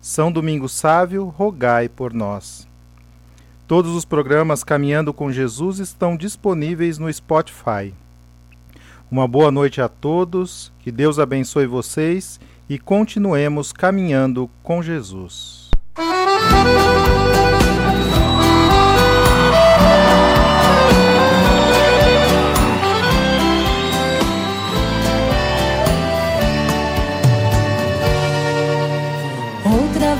São 0.00 0.32
Domingos 0.32 0.72
Sávio, 0.72 1.26
rogai 1.26 1.88
por 1.88 2.12
nós. 2.12 2.69
Todos 3.70 3.94
os 3.94 4.04
programas 4.04 4.64
Caminhando 4.64 5.14
com 5.14 5.30
Jesus 5.30 5.78
estão 5.78 6.16
disponíveis 6.16 6.98
no 6.98 7.12
Spotify. 7.12 7.94
Uma 9.08 9.28
boa 9.28 9.52
noite 9.52 9.80
a 9.80 9.88
todos, 9.88 10.72
que 10.80 10.90
Deus 10.90 11.20
abençoe 11.20 11.68
vocês 11.68 12.40
e 12.68 12.80
continuemos 12.80 13.72
caminhando 13.72 14.50
com 14.60 14.82
Jesus. 14.82 15.70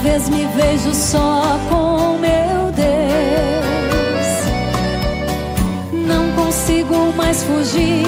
vez 0.03 0.31
me 0.31 0.47
vejo 0.47 0.95
só 0.95 1.59
com 1.69 1.80
fugir, 7.43 8.07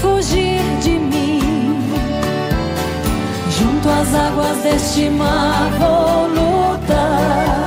fugir 0.00 0.60
de 0.82 0.90
mim. 0.90 1.40
Junto 3.58 3.88
às 3.88 4.14
águas 4.14 4.56
deste 4.58 5.10
mar 5.10 5.70
vou 5.78 6.28
lutar. 6.28 7.58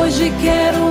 Hoje 0.00 0.32
quero 0.40 0.87